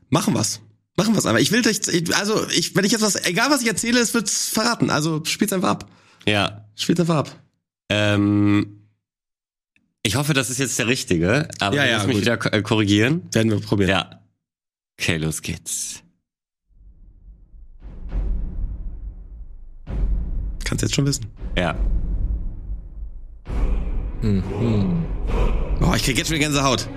[0.09, 0.61] Machen wir's.
[0.95, 1.39] Machen wir's aber.
[1.41, 1.81] Ich will dich,
[2.15, 4.89] also ich, wenn ich jetzt was, egal was ich erzähle, es wird's verraten.
[4.89, 5.91] Also spiel's einfach ab.
[6.25, 7.43] ja, Spiel's einfach ab.
[7.89, 8.73] ähm,
[10.03, 12.21] ich hoffe, das ist jetzt der richtige, aber Ja, ja, ja, lass mich gut.
[12.25, 13.23] wieder äh, korrigieren.
[13.33, 13.89] Werden wir probieren.
[13.89, 14.21] Ja.
[14.99, 16.01] Okay, los geht's.
[20.63, 21.25] Kannst jetzt schon wissen.
[21.57, 21.75] Ja.
[25.81, 26.87] Oh, ich krieg jetzt die Gänsehaut.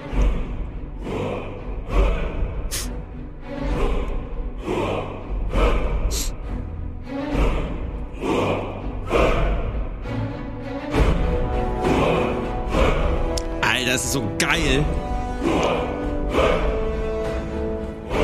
[13.61, 14.85] Alter, das ist so geil.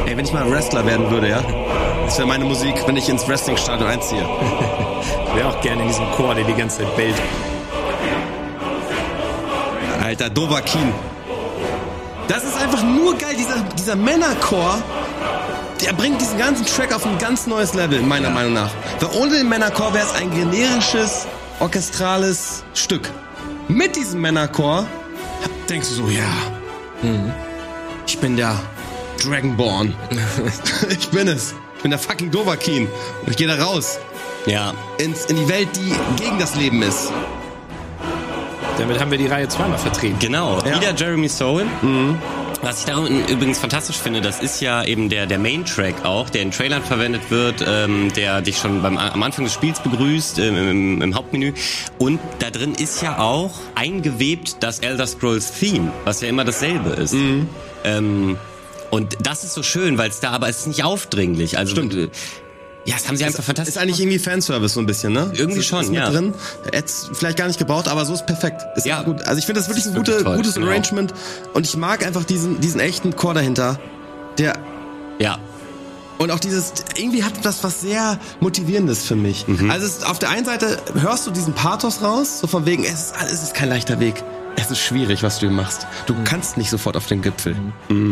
[0.06, 1.42] Ey, wenn ich mal Wrestler werden würde, ja?
[2.06, 4.22] Das wäre meine Musik, wenn ich ins Wrestlingstadion einziehe.
[5.34, 7.16] Wäre auch gerne in diesem Chor, der die ganze Zeit bellt.
[10.06, 10.92] Alter, Dovahkin.
[12.28, 14.80] Das ist einfach nur geil, dieser, dieser Männerchor.
[15.84, 18.70] Der bringt diesen ganzen Track auf ein ganz neues Level, meiner Meinung nach.
[19.00, 21.26] Weil ohne den Männerchor wäre es ein generisches,
[21.58, 23.10] orchestrales Stück.
[23.66, 24.86] Mit diesem Männerchor
[25.68, 26.22] denkst du so, ja,
[28.06, 28.56] ich bin der
[29.24, 29.92] Dragonborn.
[30.88, 31.52] ich bin es.
[31.78, 32.86] Ich bin der fucking Dovahkin.
[33.22, 33.98] Und ich gehe da raus.
[34.46, 34.72] Ja.
[34.98, 35.92] Ins, in die Welt, die
[36.22, 37.10] gegen das Leben ist.
[38.78, 40.16] Damit haben wir die Reihe zweimal vertreten.
[40.18, 40.76] Genau, Ja.
[40.80, 41.64] wieder Jeremy Soule.
[42.62, 46.42] Was ich darum übrigens fantastisch finde, das ist ja eben der, der Main-Track auch, der
[46.42, 50.56] in Trailern verwendet wird, ähm, der dich schon beim, am Anfang des Spiels begrüßt, ähm,
[50.70, 51.52] im, im Hauptmenü.
[51.98, 56.90] Und da drin ist ja auch eingewebt das Elder Scrolls Theme, was ja immer dasselbe
[56.90, 57.14] ist.
[57.84, 58.36] Ähm,
[58.90, 61.58] und das ist so schön, weil es da, aber es ist nicht aufdringlich.
[61.58, 62.10] Also, Stimmt.
[62.86, 65.30] Ja, das haben sie einfach fantastisch Ist eigentlich irgendwie Fanservice so ein bisschen, ne?
[65.34, 66.08] Irgendwie ist, schon, ist mit ja.
[66.08, 66.32] drin.
[66.72, 68.62] Hätt's vielleicht gar nicht gebraucht, aber so ist perfekt.
[68.76, 69.02] Ist Ja.
[69.02, 69.22] gut.
[69.22, 70.68] Also ich finde das wirklich Ist ein gute, gutes genau.
[70.68, 71.12] Arrangement.
[71.52, 73.78] Und ich mag einfach diesen, diesen echten Chor dahinter.
[74.38, 74.54] Der,
[75.18, 75.38] Ja,
[76.18, 79.46] und auch dieses, irgendwie hat das was sehr Motivierendes für mich.
[79.46, 79.70] Mhm.
[79.70, 82.92] Also es, auf der einen Seite hörst du diesen Pathos raus, so von wegen, es
[83.10, 84.22] ist, es ist kein leichter Weg.
[84.56, 85.86] Es ist schwierig, was du machst.
[86.06, 86.24] Du Mhm.
[86.24, 87.54] kannst nicht sofort auf den Gipfel.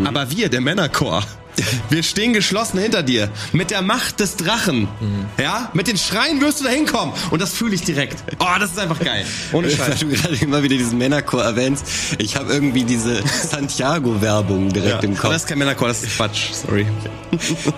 [0.04, 1.22] Aber wir, der Männerchor,
[1.90, 3.28] wir stehen geschlossen hinter dir.
[3.52, 4.82] Mit der Macht des Drachen.
[4.82, 5.26] Mhm.
[5.38, 5.70] Ja?
[5.72, 7.14] Mit den Schreien wirst du da hinkommen.
[7.30, 8.22] Und das fühle ich direkt.
[8.40, 9.24] Oh, das ist einfach geil.
[9.52, 10.00] Ohne Weil Scheiß.
[10.00, 11.86] du gerade immer wieder diesen Männerchor erwähnst.
[12.18, 15.00] Ich habe irgendwie diese Santiago-Werbung direkt Ja.
[15.00, 15.32] im Aber Kopf.
[15.32, 16.52] das ist kein Männerchor, das ist Quatsch.
[16.52, 16.86] Sorry.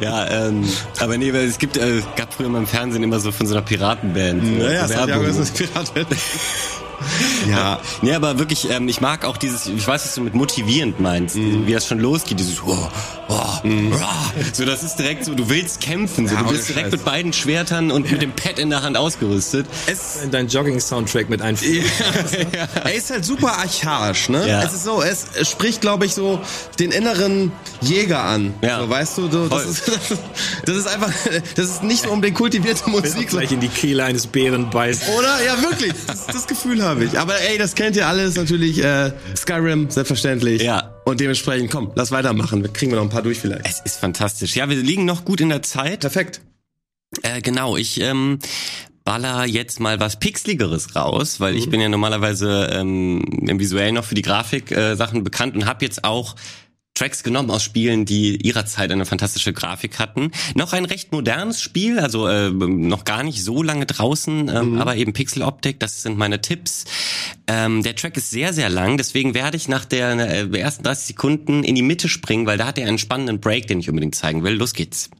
[0.00, 3.30] Ja, ähm, aber nee, weil es gibt, äh, gab früher mal im Fernsehen immer so
[3.32, 4.42] von so einer Piratenband.
[4.42, 5.92] äh, Naja, so Santiago ist ein Pirat.
[7.50, 7.78] ja.
[8.02, 11.36] Nee, aber wirklich, ähm, ich mag auch dieses, ich weiß, was du mit motivierend meinst,
[11.36, 11.66] Mhm.
[11.66, 12.88] wie das schon losgeht, dieses oh,
[13.28, 13.34] oh,
[13.64, 13.70] oh.
[14.52, 17.32] So, das ist direkt so, du willst kämpfen, so, Ja, du bist direkt mit beiden
[17.32, 19.66] Schwertern und mit dem Pad in der Hand ausgerüstet.
[19.86, 21.84] Es, In deinen Jogging-Soundtrack mit einfügen.
[22.84, 24.48] Er ist halt super archaisch, ne?
[24.48, 24.62] Ja.
[24.62, 26.40] Es ist so, es spricht, glaube ich, so
[26.78, 28.54] den inneren Jäger an.
[28.62, 28.80] Ja.
[28.80, 29.90] So, weißt du, du das, ist,
[30.64, 31.12] das ist einfach,
[31.56, 33.30] das ist nicht so um den kultivierte Musik.
[33.30, 33.38] So.
[33.38, 35.02] Gleich in die Kehle eines Bären beißt.
[35.18, 35.44] Oder?
[35.44, 35.92] Ja, wirklich.
[36.06, 37.18] Das, das Gefühl habe ich.
[37.18, 38.82] Aber ey, das kennt ihr alles natürlich.
[38.82, 40.62] Äh, Skyrim, selbstverständlich.
[40.62, 40.94] Ja.
[41.04, 42.62] Und dementsprechend, komm, lass weitermachen.
[42.62, 43.66] Wir kriegen wir noch ein paar durch vielleicht.
[43.66, 44.56] Es ist fantastisch.
[44.56, 46.00] Ja, wir liegen noch gut in der Zeit.
[46.00, 46.40] Perfekt.
[47.22, 48.38] Äh, genau, ich ähm,
[49.04, 54.04] baller jetzt mal was Pixeligeres raus, weil ich bin ja normalerweise ähm, im Visuellen noch
[54.04, 56.34] für die Grafik-Sachen bekannt und habe jetzt auch
[56.96, 60.32] Tracks genommen aus Spielen, die ihrer Zeit eine fantastische Grafik hatten.
[60.54, 64.80] Noch ein recht modernes Spiel, also äh, noch gar nicht so lange draußen, äh, mhm.
[64.80, 66.84] aber eben Pixeloptik, das sind meine Tipps.
[67.46, 71.06] Ähm, der Track ist sehr, sehr lang, deswegen werde ich nach der äh, ersten 30
[71.06, 74.14] Sekunden in die Mitte springen, weil da hat er einen spannenden Break, den ich unbedingt
[74.14, 74.54] zeigen will.
[74.54, 75.10] Los geht's.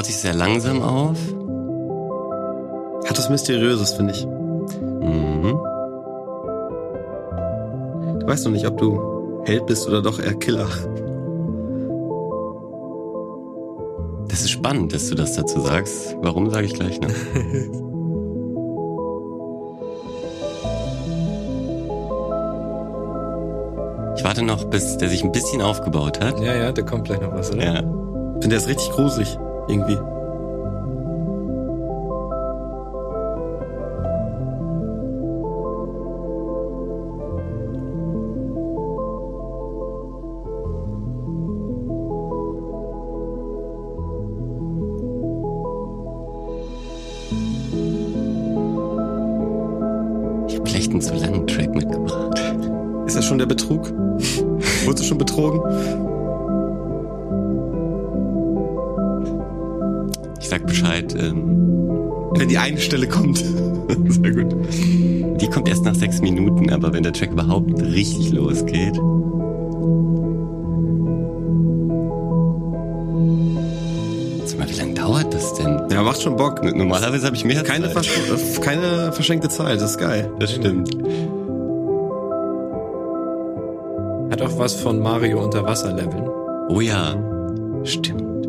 [0.00, 1.18] Baut sich sehr langsam auf.
[3.06, 4.24] Hat was Mysteriöses, finde ich.
[4.24, 5.60] Mhm.
[8.18, 10.68] Du weißt noch nicht, ob du Held bist oder doch eher Killer.
[14.28, 16.16] Das ist spannend, dass du das dazu sagst.
[16.22, 17.10] Warum, sage ich gleich noch.
[24.16, 26.40] ich warte noch, bis der sich ein bisschen aufgebaut hat.
[26.40, 27.62] Ja, ja, da kommt gleich noch was, oder?
[27.62, 27.80] Ja.
[27.80, 29.36] Ich finde, der ist richtig gruselig
[29.68, 30.19] irgendwie.
[74.70, 75.82] Wie lange dauert das denn?
[75.90, 76.62] Ja, macht schon Bock.
[76.62, 78.06] Normalerweise habe ich mehr keine, Zeit.
[78.06, 80.32] Vers äh, keine verschenkte Zeit, das ist geil.
[80.38, 80.96] Das stimmt.
[84.30, 86.28] Hat auch was von Mario unter Wasser leveln.
[86.68, 87.16] Oh ja,
[87.82, 88.46] stimmt.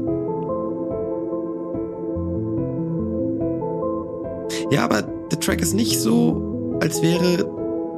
[4.69, 7.49] Ja, aber der Track ist nicht so, als wäre,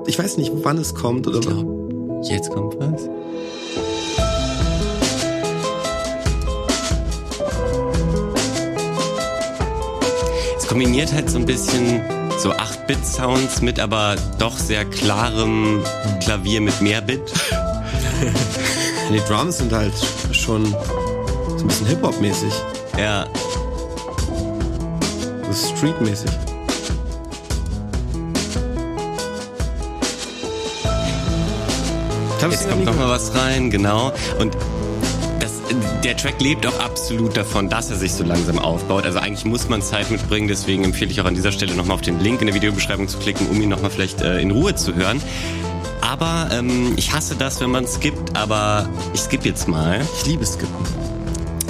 [0.08, 1.40] ich weiß nicht, wann es kommt oder.
[1.40, 3.10] Ich glaub, jetzt kommt was.
[10.74, 12.02] Kombiniert halt so ein bisschen
[12.40, 15.84] so 8-Bit-Sounds mit aber doch sehr klarem
[16.20, 17.22] Klavier mit mehr Bit.
[19.14, 19.94] die Drums sind halt
[20.32, 22.52] schon so ein bisschen Hip-Hop-mäßig.
[22.98, 23.28] Ja.
[25.52, 26.32] So Street-mäßig.
[32.50, 34.12] Jetzt kommt noch mal was rein, genau.
[34.40, 34.58] Und
[36.04, 39.06] der Track lebt auch absolut davon, dass er sich so langsam aufbaut.
[39.06, 42.02] Also eigentlich muss man Zeit mitbringen, deswegen empfehle ich auch an dieser Stelle nochmal auf
[42.02, 44.96] den Link in der Videobeschreibung zu klicken, um ihn nochmal vielleicht äh, in Ruhe zu
[44.96, 45.22] hören.
[46.02, 50.02] Aber ähm, ich hasse das, wenn man skippt, aber ich skippe jetzt mal.
[50.20, 50.86] Ich liebe Skippen.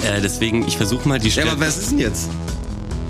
[0.02, 1.46] Äh, deswegen, ich versuche mal die Stelle.
[1.46, 2.28] Ja, aber was ist denn jetzt?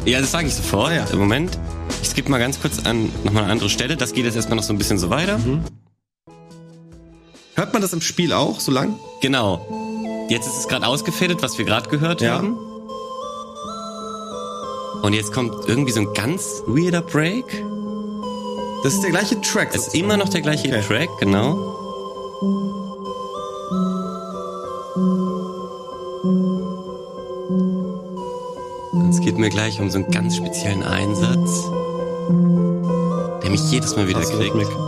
[0.04, 0.92] Ja, das sage ich sofort.
[0.92, 1.06] Ja.
[1.06, 1.58] Im Moment.
[2.02, 3.96] Ich skippe mal ganz kurz an nochmal eine andere Stelle.
[3.96, 5.38] Das geht jetzt erstmal noch so ein bisschen so weiter.
[5.38, 5.62] Mhm.
[7.54, 8.98] Hört man das im Spiel auch so lang?
[9.22, 9.84] Genau.
[10.28, 12.34] Jetzt ist es gerade ausgefädelt, was wir gerade gehört ja.
[12.34, 12.58] haben.
[15.02, 17.44] Und jetzt kommt irgendwie so ein ganz weirder Break.
[18.82, 19.70] Das ist der gleiche Track.
[19.74, 20.82] Es ist immer noch der gleiche okay.
[20.82, 21.74] Track, genau.
[29.10, 31.70] es geht mir gleich um so einen ganz speziellen Einsatz,
[33.42, 34.84] der mich jedes Mal wieder kriegt.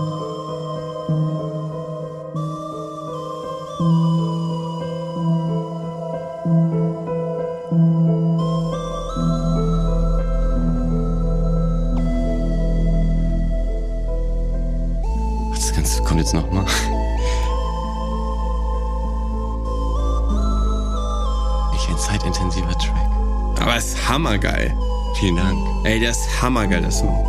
[25.18, 25.58] Vielen Dank.
[25.84, 27.24] Ey, der ist hammergeil, der Song.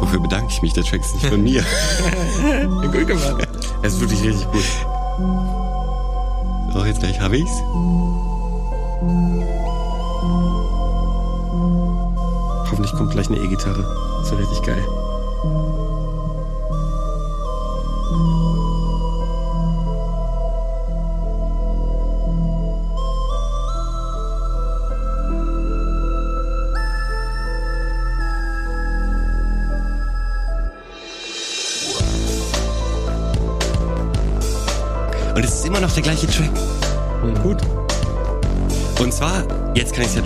[0.00, 0.72] Wofür bedanke ich mich?
[0.72, 1.62] Der Track ist nicht von mir.
[2.92, 3.48] gut gemacht.
[3.82, 4.64] Er ist wirklich richtig gut.
[6.72, 7.62] So, jetzt gleich hab ich's.
[12.70, 13.84] Hoffentlich kommt gleich eine E-Gitarre.
[14.20, 14.84] Das wird richtig geil.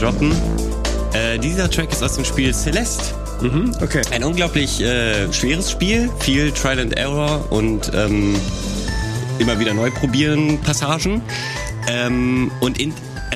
[0.02, 0.32] Droppen,
[1.12, 3.14] äh, dieser Track ist aus dem Spiel Celeste.
[3.40, 4.02] Mhm, okay.
[4.10, 8.34] Ein unglaublich äh, schweres Spiel, viel Trial and Error und ähm,
[9.38, 11.22] immer wieder neu probieren Passagen.
[11.88, 12.92] Ähm, und in,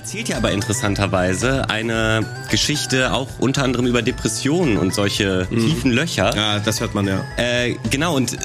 [0.07, 5.59] erzählt ja aber interessanterweise eine Geschichte auch unter anderem über Depressionen und solche mhm.
[5.59, 6.33] tiefen Löcher.
[6.37, 7.25] Ja, das hört man ja.
[7.37, 8.37] Äh, genau, und äh,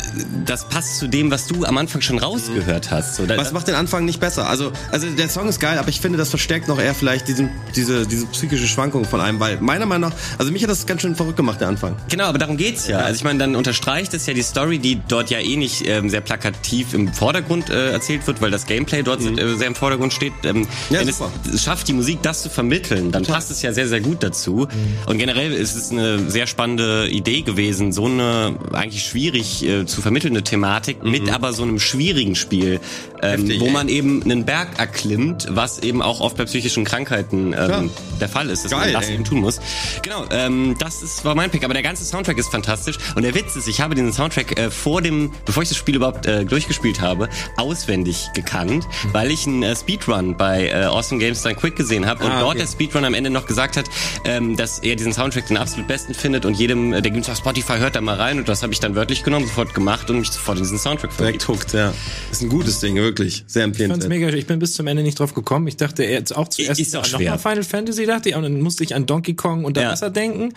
[0.43, 2.95] das passt zu dem, was du am Anfang schon rausgehört mhm.
[2.95, 3.15] hast.
[3.15, 4.49] So, was macht den Anfang nicht besser?
[4.49, 7.51] Also, also der Song ist geil, aber ich finde, das verstärkt noch eher vielleicht diesen,
[7.75, 11.01] diese, diese psychische Schwankung von einem, weil meiner Meinung nach, also mich hat das ganz
[11.01, 11.95] schön verrückt gemacht, der Anfang.
[12.09, 12.99] Genau, aber darum geht's ja.
[12.99, 16.09] Also ich meine, dann unterstreicht es ja die Story, die dort ja eh nicht ähm,
[16.09, 19.37] sehr plakativ im Vordergrund äh, erzählt wird, weil das Gameplay dort mhm.
[19.37, 20.33] äh, sehr im Vordergrund steht.
[20.43, 21.31] Ähm, ja, super.
[21.45, 23.37] Es, es schafft die Musik, das zu vermitteln, dann Total.
[23.37, 24.67] passt es ja sehr, sehr gut dazu.
[24.71, 25.09] Mhm.
[25.09, 30.01] Und generell ist es eine sehr spannende Idee gewesen, so eine eigentlich schwierig äh, zu
[30.01, 31.11] vermittelnde Thematik mhm.
[31.11, 32.79] mit aber so einem schwierigen Spiel,
[33.21, 37.53] ähm, Heftig, wo man eben einen Berg erklimmt, was eben auch oft bei psychischen Krankheiten
[37.69, 39.15] ähm, der Fall ist, dass Geil, man das ey.
[39.15, 39.59] eben tun muss.
[40.01, 41.63] Genau, ähm, das ist, war mein Pick.
[41.63, 42.97] Aber der ganze Soundtrack ist fantastisch.
[43.15, 45.95] Und der Witz ist, ich habe diesen Soundtrack äh, vor dem, bevor ich das Spiel
[45.95, 49.13] überhaupt äh, durchgespielt habe, auswendig gekannt, mhm.
[49.13, 52.39] weil ich einen äh, Speedrun bei äh, Awesome Games Done Quick gesehen habe und ah,
[52.39, 53.85] dort der Speedrun am Ende noch gesagt hat,
[54.25, 57.37] ähm, dass er diesen Soundtrack den absolut besten findet und jedem, äh, der gibt auf
[57.37, 60.19] Spotify, hört da mal rein und das habe ich dann wörtlich genommen, sofort gemacht und
[60.19, 61.41] mich sofort in diesen Soundtrack verliebt.
[61.41, 61.93] Direkt hooked, ja.
[62.29, 63.43] Das ist ein gutes Ding, wirklich.
[63.47, 64.03] Sehr empfehlenswert.
[64.03, 65.67] Ich fand's mega, ich bin bis zum Ende nicht drauf gekommen.
[65.67, 68.61] Ich dachte er jetzt auch zuerst ist auch nochmal Final Fantasy, dachte ich, und dann
[68.61, 69.91] musste ich an Donkey Kong und ja.
[69.91, 70.53] Wasser denken,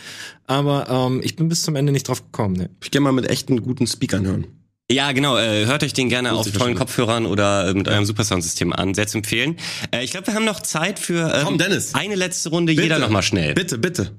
[0.47, 2.55] aber ähm, ich bin bis zum Ende nicht drauf gekommen.
[2.55, 2.71] Ne.
[2.83, 4.47] Ich gerne mal mit echten guten Speakern hören.
[4.91, 5.39] Ja, genau.
[5.39, 8.93] Äh, hört euch den gerne auf tollen Kopfhörern oder äh, mit eurem Supersound-System an.
[8.93, 9.57] Sehr zu empfehlen.
[9.91, 11.95] Äh, ich glaube, wir haben noch Zeit für ähm, Komm, Dennis.
[11.95, 12.75] eine letzte Runde.
[12.75, 12.83] Bitte.
[12.83, 13.55] Jeder noch mal schnell.
[13.55, 14.11] Bitte, bitte.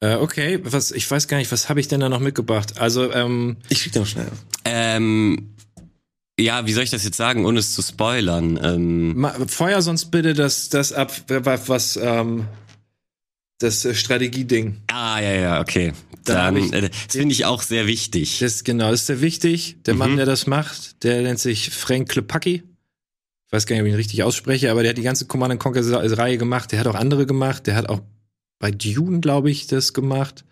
[0.00, 0.92] Äh, okay, was?
[0.92, 2.80] Ich weiß gar nicht, was habe ich denn da noch mitgebracht?
[2.80, 4.28] Also ähm, ich krieg den noch schnell.
[4.64, 5.54] Ähm,
[6.38, 8.58] ja, wie soll ich das jetzt sagen, ohne es zu spoilern?
[8.62, 12.46] Ähm, Feuer sonst bitte das, das ab, was ähm,
[13.58, 14.78] das äh, Strategieding.
[14.90, 15.92] Ah, ja, ja, okay.
[16.24, 18.38] Dann, ich, äh, das finde ich auch sehr wichtig.
[18.38, 19.76] Das, genau, das ist sehr wichtig.
[19.84, 19.98] Der mhm.
[19.98, 22.62] Mann, der das macht, der nennt sich Frank Klepacki.
[23.46, 25.60] Ich weiß gar nicht, ob ich ihn richtig ausspreche, aber der hat die ganze Command
[25.60, 26.72] Conquer-Reihe gemacht.
[26.72, 27.66] Der hat auch andere gemacht.
[27.66, 28.00] Der hat auch
[28.58, 30.44] bei Dune, glaube ich, das gemacht.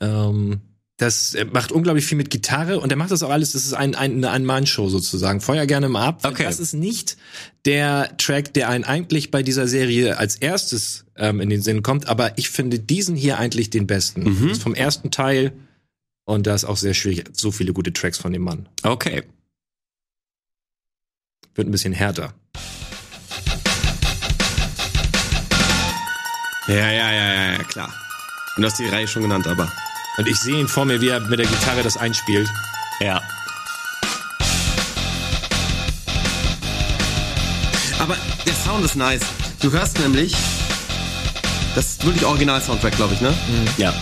[0.00, 0.60] Ähm,
[1.02, 3.96] das macht unglaublich viel mit Gitarre und er macht das auch alles, das ist ein,
[3.96, 5.40] ein, eine Ein-Mann-Show sozusagen.
[5.40, 6.24] Feuer gerne mal ab.
[6.24, 6.44] Okay.
[6.44, 7.16] Das ist nicht
[7.64, 12.06] der Track, der einen eigentlich bei dieser Serie als erstes ähm, in den Sinn kommt,
[12.06, 14.22] aber ich finde diesen hier eigentlich den besten.
[14.22, 14.42] Mhm.
[14.42, 15.52] Das ist vom ersten Teil
[16.24, 18.68] und da ist auch sehr schwierig, so viele gute Tracks von dem Mann.
[18.84, 19.24] Okay.
[21.56, 22.32] Wird ein bisschen härter.
[26.68, 27.92] Ja, ja, ja, ja, ja, klar.
[28.56, 29.70] Und du hast die Reihe schon genannt, aber.
[30.18, 32.48] Und ich sehe ihn vor mir, wie er mit der Gitarre das einspielt.
[33.00, 33.22] Ja.
[37.98, 39.22] Aber der Sound ist nice.
[39.60, 40.34] Du hörst nämlich,
[41.74, 43.30] das ist wirklich Original-Soundtrack, glaube ich, ne?
[43.30, 43.68] Mhm.
[43.78, 43.94] Ja.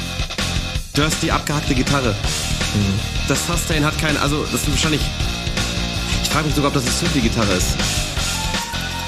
[0.95, 2.11] Du hörst die abgehackte Gitarre.
[2.11, 3.01] Mhm.
[3.29, 5.03] Das Sustain hat keinen, also das ist wahrscheinlich,
[6.23, 7.77] ich frage mich sogar, ob das eine Synthie-Gitarre ist.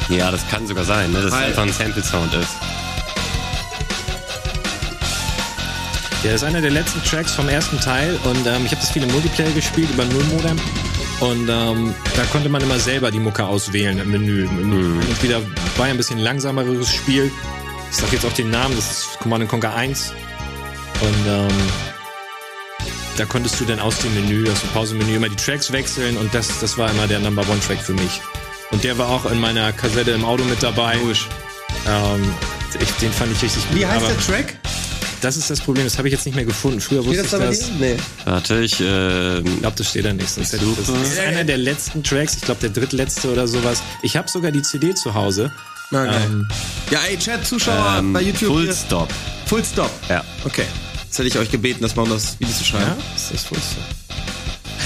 [0.09, 1.23] Ja, das kann sogar sein, ne?
[1.23, 2.72] dass Weil, es einfach ein Sample-Sound ist.
[6.25, 9.03] Der ist einer der letzten Tracks vom ersten Teil und ähm, ich habe das viel
[9.03, 10.57] im Multiplayer gespielt über Nullmodem.
[11.19, 14.47] Und ähm, da konnte man immer selber die Mucke auswählen im Menü.
[14.47, 15.01] Mhm.
[15.01, 15.41] Und wieder
[15.77, 17.31] war ja ein bisschen langsameres Spiel.
[17.91, 20.13] Ich sag jetzt auch den Namen, das ist Command Conquer 1.
[21.01, 21.49] Und ähm,
[23.17, 26.33] da konntest du dann aus dem Menü, aus dem Pausenmenü immer die Tracks wechseln und
[26.33, 28.21] das, das war immer der Number One Track für mich.
[28.71, 30.95] Und der war auch in meiner Kassette im Auto mit dabei.
[30.95, 32.35] Ähm,
[32.81, 33.77] ich, den fand ich richtig gut.
[33.77, 34.57] Wie heißt der Track?
[35.23, 36.81] Das ist das Problem, das habe ich jetzt nicht mehr gefunden.
[36.81, 37.79] Früher wusste steht das ich das.
[37.79, 37.97] Nee.
[38.25, 40.29] Warte, ich äh, ich glaube, das steht da nicht.
[40.29, 43.83] Sonst hätte das, das ist einer der letzten Tracks, ich glaube der drittletzte oder sowas.
[44.03, 45.53] Ich habe sogar die CD zu Hause.
[45.93, 46.09] Okay.
[46.25, 46.49] Ähm,
[46.91, 48.53] ja, ey, Chat, Zuschauer ähm, bei YouTube.
[48.53, 48.75] Full hier.
[48.75, 49.09] Stop.
[49.47, 49.91] Full Stop.
[50.09, 50.25] Ja.
[50.45, 50.65] Okay.
[51.05, 52.87] Jetzt hätte ich euch gebeten, das mal um das Video zu schreiben.
[52.87, 53.85] Ja, das ist Full Stop.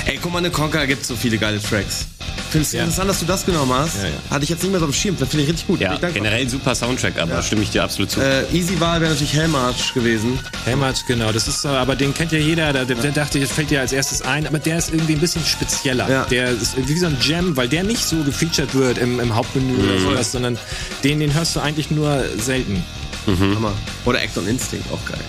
[0.05, 2.07] Ey, guck mal, eine Conker gibt so viele geile Tracks.
[2.51, 2.85] Findest du ja.
[2.85, 3.97] interessant, dass du das genommen hast?
[3.99, 4.15] Ja, ja.
[4.31, 5.17] Hatte ich jetzt nicht mehr so am Schirm.
[5.19, 5.81] Das finde ich richtig gut.
[5.81, 8.21] Ja, generell super Soundtrack, aber stimme ich dir absolut zu.
[8.21, 10.39] Äh, Easy Wahl wäre natürlich Hellmarch gewesen.
[10.65, 11.33] Hellmarch, genau.
[11.33, 12.73] Das ist, aber den kennt ja jeder.
[12.73, 14.47] Der, der dachte, das fällt dir als erstes ein.
[14.47, 16.09] Aber der ist irgendwie ein bisschen spezieller.
[16.09, 16.25] Ja.
[16.25, 19.73] Der ist wie so ein Gem, weil der nicht so gefeatured wird im, im Hauptmenü
[19.73, 19.85] mhm.
[19.85, 20.59] oder sowas, sondern
[21.05, 22.85] den, den hörst du eigentlich nur selten.
[23.27, 23.57] Mhm.
[23.57, 23.73] Hammer.
[24.05, 25.21] Oder Act on Instinct, auch geil.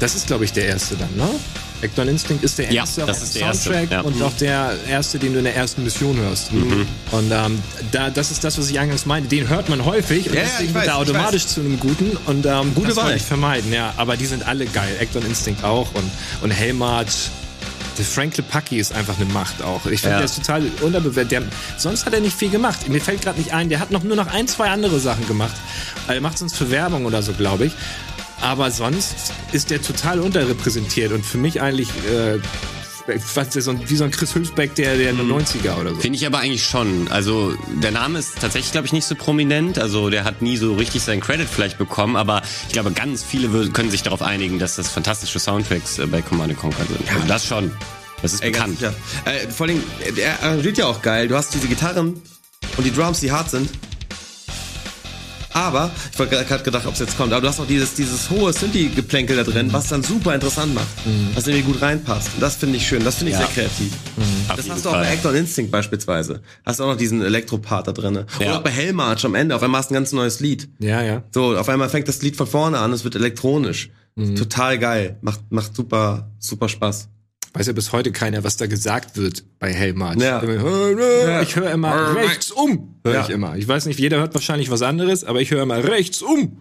[0.00, 1.28] Das ist, glaube ich, der erste dann, ne?
[1.82, 4.00] Ecton Instinct ist der erste ja, das ist der Soundtrack erste, ja.
[4.00, 6.52] und auch der erste, den du in der ersten Mission hörst.
[6.52, 6.86] Mhm.
[7.10, 7.62] Und ähm,
[7.92, 9.28] da, das ist das, was ich eingangs meinte.
[9.28, 12.16] Den hört man häufig und ja, deswegen wird er automatisch zu einem guten.
[12.26, 13.16] Und ähm, Gute das Wahl.
[13.16, 13.92] ich vermeiden, ja.
[13.96, 14.96] Aber die sind alle geil.
[14.98, 16.10] Ecton Instinct auch und,
[16.42, 17.08] und Helmart.
[17.96, 19.86] Der Frank Lepacki ist einfach eine Macht auch.
[19.86, 20.18] Ich finde, ja.
[20.18, 21.30] der ist total unterbewertet.
[21.30, 21.42] Der,
[21.76, 22.88] sonst hat er nicht viel gemacht.
[22.88, 23.68] Mir fällt gerade nicht ein.
[23.68, 25.54] Der hat noch nur noch ein, zwei andere Sachen gemacht.
[26.08, 27.72] Er macht sonst für Werbung oder so, glaube ich.
[28.40, 32.38] Aber sonst ist der total unterrepräsentiert und für mich eigentlich äh,
[33.06, 35.32] wie so ein Chris Hülsbeck der, der mhm.
[35.32, 36.00] 90er oder so.
[36.00, 37.08] Finde ich aber eigentlich schon.
[37.08, 39.78] Also der Name ist tatsächlich, glaube ich, nicht so prominent.
[39.78, 43.68] Also der hat nie so richtig seinen Credit vielleicht bekommen, aber ich glaube, ganz viele
[43.70, 47.06] können sich darauf einigen, dass das fantastische Soundtracks äh, bei Command Conquer sind.
[47.06, 47.14] Ja.
[47.14, 47.70] Also das schon.
[48.22, 48.82] Das ist Ey, bekannt.
[48.82, 49.82] Äh, vor allem,
[50.16, 51.28] er arrangiert ja auch geil.
[51.28, 52.22] Du hast diese Gitarren
[52.76, 53.68] und die Drums, die hart sind.
[55.54, 58.28] Aber, ich wollte gerade gedacht, ob es jetzt kommt, aber du hast auch dieses, dieses
[58.28, 61.06] hohe Synthi-Geplänkel da drin, was dann super interessant macht.
[61.06, 61.28] Mhm.
[61.34, 62.30] Was irgendwie gut reinpasst.
[62.34, 63.46] Und das finde ich schön, das finde ich ja.
[63.46, 63.92] sehr kreativ.
[64.16, 64.22] Mhm.
[64.56, 66.42] Das hast du auch bei Actor Instinct beispielsweise.
[66.66, 68.14] Hast du auch noch diesen Elektropart da drin.
[68.14, 68.24] Ja.
[68.46, 70.68] Oder auch bei Hellmarch am Ende, auf einmal hast du ein ganz neues Lied.
[70.80, 71.22] Ja, ja.
[71.32, 73.90] So, auf einmal fängt das Lied von vorne an, es wird elektronisch.
[74.16, 74.34] Mhm.
[74.34, 75.18] Total geil.
[75.22, 77.08] Macht, macht super, super Spaß
[77.54, 80.16] weiß ja bis heute keiner, was da gesagt wird bei Hellmarch.
[80.20, 80.42] Ja.
[81.40, 83.22] Ich höre immer rechts um, höre ja.
[83.22, 83.56] ich immer.
[83.56, 86.58] Ich weiß nicht, jeder hört wahrscheinlich was anderes, aber ich höre immer rechts um.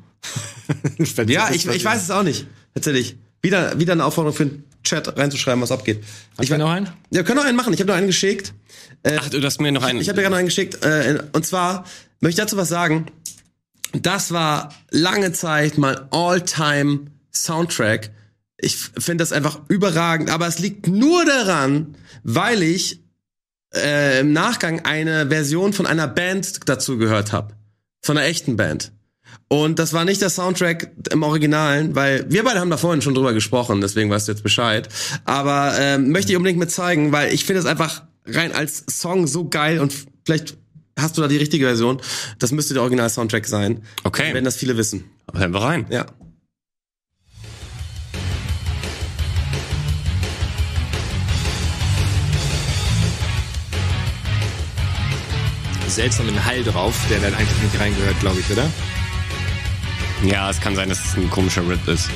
[1.27, 3.17] ja, ich, ich weiß es auch nicht, tatsächlich.
[3.41, 6.01] Wieder, wieder eine Aufforderung für den Chat reinzuschreiben, was abgeht.
[6.37, 6.85] Hast ich will noch einen?
[6.85, 7.73] Ja, wir können noch einen machen.
[7.73, 8.53] Ich habe noch einen geschickt.
[9.01, 9.99] Äh, Ach, du hast mir noch einen.
[9.99, 10.81] Ich, ich habe dir gerade noch einen geschickt.
[10.81, 11.83] Äh, und zwar
[12.21, 13.07] möchte ich dazu was sagen.
[13.91, 18.11] Das war lange Zeit mein All-Time Soundtrack
[18.63, 23.01] ich finde das einfach überragend, aber es liegt nur daran, weil ich
[23.75, 27.53] äh, im Nachgang eine Version von einer Band dazu gehört habe.
[28.01, 28.91] Von einer echten Band.
[29.47, 33.13] Und das war nicht der Soundtrack im Originalen, weil wir beide haben da vorhin schon
[33.13, 34.89] drüber gesprochen, deswegen weißt du jetzt Bescheid.
[35.25, 39.27] Aber ähm, möchte ich unbedingt mit zeigen, weil ich finde es einfach rein als Song
[39.27, 39.93] so geil und
[40.25, 40.57] vielleicht
[40.97, 42.01] hast du da die richtige Version.
[42.39, 43.83] Das müsste der Original-Soundtrack sein.
[44.03, 44.33] Okay.
[44.33, 45.05] Wenn das viele wissen.
[45.33, 45.85] Hören wir rein.
[45.89, 46.05] Ja.
[55.95, 58.69] Seltsamen Hall drauf, der dann eigentlich nicht reingehört, glaube ich, oder?
[60.23, 62.09] Ja, es kann sein, dass es ein komischer Rip ist.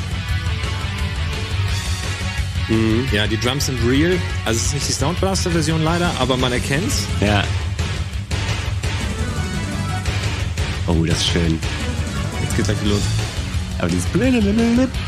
[2.70, 3.08] Mhm.
[3.12, 4.18] Ja, die Drums sind real.
[4.46, 7.04] Also es ist nicht die Soundblaster-Version leider, aber man erkennt's.
[7.22, 7.44] Ja.
[10.88, 11.60] Oh, das ist schön.
[12.42, 13.02] Jetzt geht's gleich los.
[13.80, 14.06] Aber dieses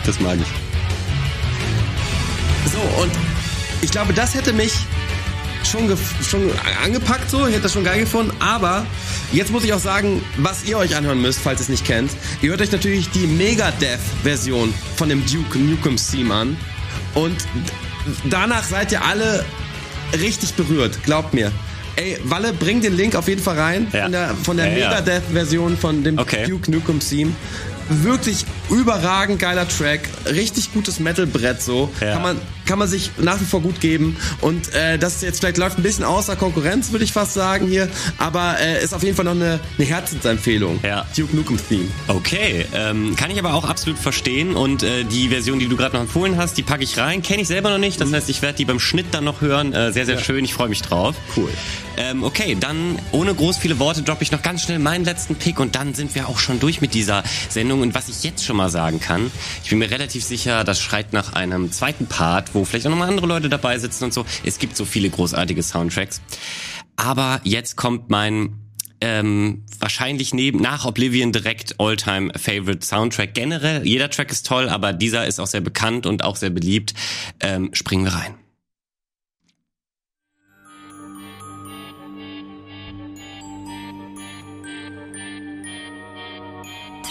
[0.06, 0.48] das mag ich.
[2.72, 3.12] So, und
[3.82, 4.74] ich glaube, das hätte mich
[5.64, 5.98] schon,
[6.28, 6.52] schon
[6.84, 8.86] angepackt so, ich hätte das schon geil gefunden, aber
[9.32, 12.12] jetzt muss ich auch sagen, was ihr euch anhören müsst, falls ihr es nicht kennt.
[12.42, 16.58] Ihr hört euch natürlich die Megadeth-Version von dem Duke Nukem Theme an
[17.14, 17.36] und
[18.30, 19.46] danach seid ihr alle
[20.20, 21.52] richtig berührt, glaubt mir.
[21.96, 24.04] Ey, Walle, bring den Link auf jeden Fall rein ja.
[24.04, 26.46] von der, von der ja, Megadeth-Version von dem okay.
[26.48, 27.34] Duke Nukem Theme
[27.90, 31.92] wirklich überragend geiler Track, richtig gutes Metal-Brett so.
[32.02, 32.14] Ja.
[32.14, 32.38] Kann man
[32.70, 35.82] kann man sich nach wie vor gut geben und äh, das jetzt vielleicht läuft ein
[35.82, 39.32] bisschen außer Konkurrenz, würde ich fast sagen hier, aber äh, ist auf jeden Fall noch
[39.32, 40.80] eine, eine Herzensempfehlung.
[40.84, 41.04] Ja.
[41.18, 41.88] Duke Nukem Theme.
[42.08, 45.96] Okay, ähm, kann ich aber auch absolut verstehen und äh, die Version, die du gerade
[45.96, 48.16] noch empfohlen hast, die packe ich rein, kenne ich selber noch nicht, das mhm.
[48.16, 49.74] heißt, ich werde die beim Schnitt dann noch hören.
[49.74, 50.22] Äh, sehr, sehr ja.
[50.22, 51.16] schön, ich freue mich drauf.
[51.36, 51.50] Cool.
[51.98, 55.60] Ähm, okay, dann ohne groß viele Worte droppe ich noch ganz schnell meinen letzten Pick
[55.60, 58.58] und dann sind wir auch schon durch mit dieser Sendung und was ich jetzt schon
[58.58, 59.32] mal sagen kann,
[59.64, 63.10] ich bin mir relativ sicher, das schreit nach einem zweiten Part, wo vielleicht auch nochmal
[63.10, 64.26] andere Leute dabei sitzen und so.
[64.44, 66.22] Es gibt so viele großartige Soundtracks.
[66.96, 68.56] Aber jetzt kommt mein
[69.02, 73.86] ähm, wahrscheinlich neben nach Oblivion direkt Alltime Favorite Soundtrack generell.
[73.88, 76.94] Jeder Track ist toll, aber dieser ist auch sehr bekannt und auch sehr beliebt.
[77.40, 78.36] Ähm, springen wir rein.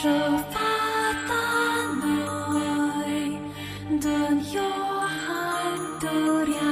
[0.00, 0.62] Trovata
[2.00, 3.40] noi,
[3.98, 6.67] dun your hand,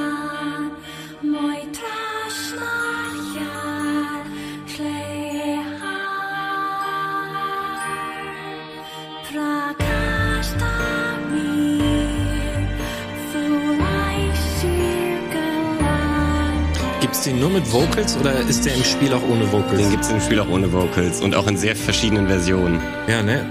[17.15, 19.79] den nur mit Vocals oder ist der im Spiel auch ohne Vocals?
[19.79, 22.81] Den gibt's im Spiel auch ohne Vocals und auch in sehr verschiedenen Versionen.
[23.07, 23.47] Ja, ne?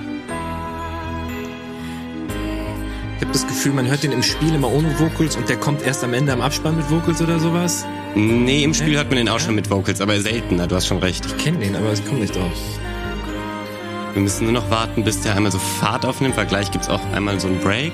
[3.18, 5.82] Ich habe das Gefühl, man hört den im Spiel immer ohne Vocals und der kommt
[5.84, 7.86] erst am Ende am Abspann mit Vocals oder sowas.
[8.14, 11.00] Nee, im Spiel hört man den auch schon mit Vocals, aber seltener, du hast schon
[11.00, 11.26] recht.
[11.26, 12.52] Ich kenne den, aber es kommt nicht drauf.
[14.14, 17.02] Wir müssen nur noch warten, bis der einmal so Fahrt aufnimmt, weil gleich gibt's auch
[17.14, 17.94] einmal so einen Break.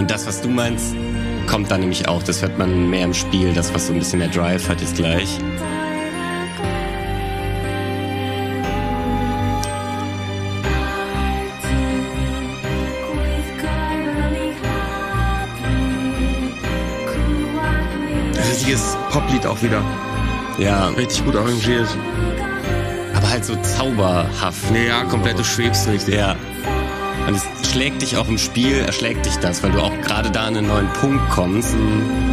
[0.00, 0.96] Und das, was du meinst,
[1.46, 2.22] kommt dann nämlich auch.
[2.22, 3.52] Das hört man mehr im Spiel.
[3.52, 5.38] Das, was so ein bisschen mehr Drive hat, ist gleich.
[18.48, 19.82] Richtiges Poplied auch wieder.
[20.56, 20.88] Ja.
[20.88, 21.88] Richtig gut arrangiert.
[23.14, 24.74] Aber halt so zauberhaft.
[24.74, 26.14] Ja, komplett, du schwebst richtig.
[26.14, 26.36] Ja.
[27.28, 30.46] Und es schlägt dich auch im Spiel, erschlägt dich das, weil du auch gerade da
[30.46, 31.76] an einen neuen Punkt kommst,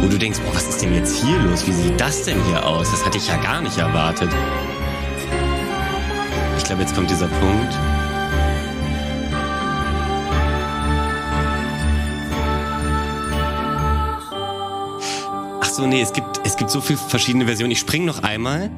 [0.00, 1.64] wo du denkst, boah, was ist denn jetzt hier los?
[1.66, 2.90] Wie sieht das denn hier aus?
[2.90, 4.30] Das hatte ich ja gar nicht erwartet.
[6.56, 7.72] Ich glaube, jetzt kommt dieser Punkt.
[15.60, 17.70] Ach so, nee, es gibt, es gibt so viele verschiedene Versionen.
[17.70, 18.70] Ich spring noch einmal.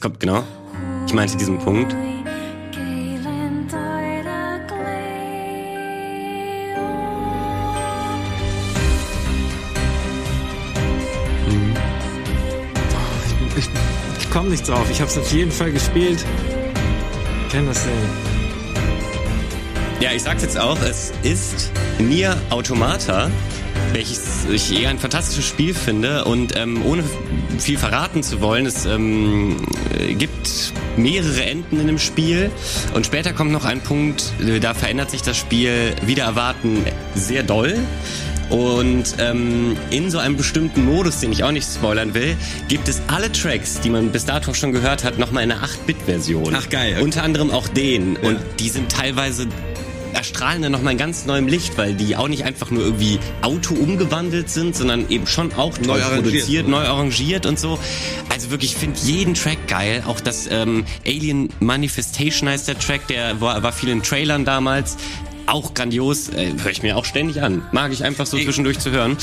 [0.00, 0.44] Jetzt kommt, genau.
[1.06, 1.94] Ich meinte diesen Punkt.
[14.18, 14.86] Ich komme nicht drauf.
[14.90, 16.24] Ich habe es auf jeden Fall gespielt.
[17.46, 17.92] Ich kenn das Ding.
[20.00, 23.30] Ja, ich sag's jetzt auch, es ist Nier Automata,
[23.92, 27.04] welches ich eher ein fantastisches Spiel finde und ähm, ohne
[27.58, 29.56] viel verraten zu wollen, es ähm,
[30.18, 32.50] gibt mehrere Enden in dem Spiel
[32.94, 36.84] und später kommt noch ein Punkt, da verändert sich das Spiel wieder erwarten
[37.14, 37.76] sehr doll.
[38.50, 42.36] Und ähm, in so einem bestimmten Modus, den ich auch nicht spoilern will,
[42.68, 46.56] gibt es alle Tracks, die man bis dato schon gehört hat, nochmal in einer 8-Bit-Version.
[46.56, 47.04] Ach, geil, okay.
[47.04, 48.16] Unter anderem auch den.
[48.16, 49.46] Und die sind teilweise
[50.20, 53.74] erstrahlen dann nochmal in ganz neuem Licht, weil die auch nicht einfach nur irgendwie Auto
[53.74, 57.78] umgewandelt sind, sondern eben schon auch toll Neu produziert, neu arrangiert und so.
[58.28, 60.04] Also wirklich, ich finde jeden Track geil.
[60.06, 64.98] Auch das ähm, Alien Manifestation heißt der Track, der war, war viel in Trailern damals.
[65.46, 67.62] Auch grandios, äh, höre ich mir auch ständig an.
[67.72, 69.16] Mag ich einfach so zwischendurch zu hören.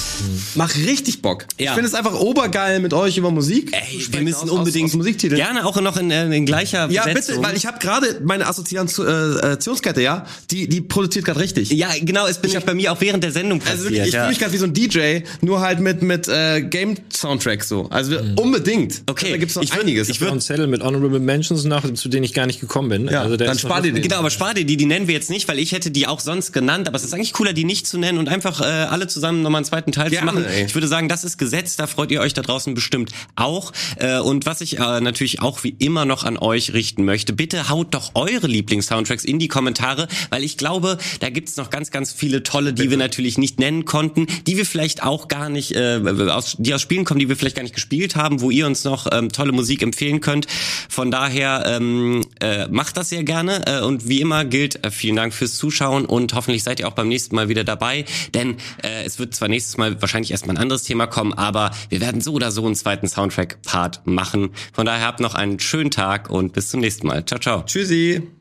[0.56, 1.46] Mach richtig Bock.
[1.58, 1.66] Ja.
[1.66, 3.72] Ich finde es einfach obergeil mit euch über Musik.
[3.72, 5.38] Ey, wir müssen aus- aus- unbedingt aus Musiktiteln.
[5.40, 7.36] gerne auch noch in, äh, in gleicher Ja, Besetzung.
[7.38, 11.70] bitte, weil ich habe gerade meine Assoziationskette, ja, die die produziert gerade richtig.
[11.72, 13.78] ja, genau, es bin ich bei mir auch während der Sendung passiert.
[13.78, 14.20] Also wirklich, ich ja.
[14.22, 17.88] fühle mich gerade wie so ein DJ, nur halt mit mit äh, Game Soundtrack so.
[17.90, 19.02] Also wir- unbedingt.
[19.10, 20.10] Okay, da gibt's noch ich würd- einiges.
[20.10, 23.08] ich Ich einen Zettel mit Honorable Mentions nach, zu denen ich gar nicht gekommen bin.
[23.08, 24.02] Ja, der dann spar dir den.
[24.04, 26.20] Genau, aber spar dir die, die nennen wir jetzt nicht, weil ich hätte die auch
[26.20, 29.08] sonst genannt, aber es ist eigentlich cooler, die nicht zu nennen und einfach äh, alle
[29.08, 30.46] zusammen nochmal einen zweiten Teil Gerne, zu machen.
[30.50, 30.66] ey.
[30.66, 33.72] Ich würde sagen, das ist Gesetz, da freut ihr euch da draußen bestimmt auch.
[33.98, 37.70] Äh, und was ich äh, natürlich auch wie immer noch an euch richten möchte, bitte
[37.70, 42.12] haut doch eure Lieblings-Soundtracks in die Kommentare, weil ich glaube, da gibt's noch ganz, ganz
[42.12, 46.02] viele tolle, die wir natürlich nicht nennen konnten, die wir vielleicht auch gar nicht, äh,
[46.30, 48.84] aus, die aus Spielen kommen, die wir vielleicht gar nicht gespielt haben, wo ihr uns
[48.84, 50.48] noch ähm, tolle Musik empfehlen könnt.
[50.90, 55.16] Von daher ähm, äh, macht das sehr gerne äh, und wie immer gilt, äh, vielen
[55.16, 59.04] Dank fürs Zuschauen und hoffentlich seid ihr auch beim nächsten Mal wieder dabei, denn äh,
[59.04, 62.34] es wird zwar nächstes Mal wahrscheinlich erstmal ein anderes Thema kommen, aber wir werden so
[62.34, 64.52] oder so einen zweiten Soundtrack-Part machen.
[64.74, 67.26] Von daher habt noch einen schönen Tag und bis zum nächsten Mal.
[67.26, 67.64] Ciao, ciao.
[67.64, 68.37] Tschüssi.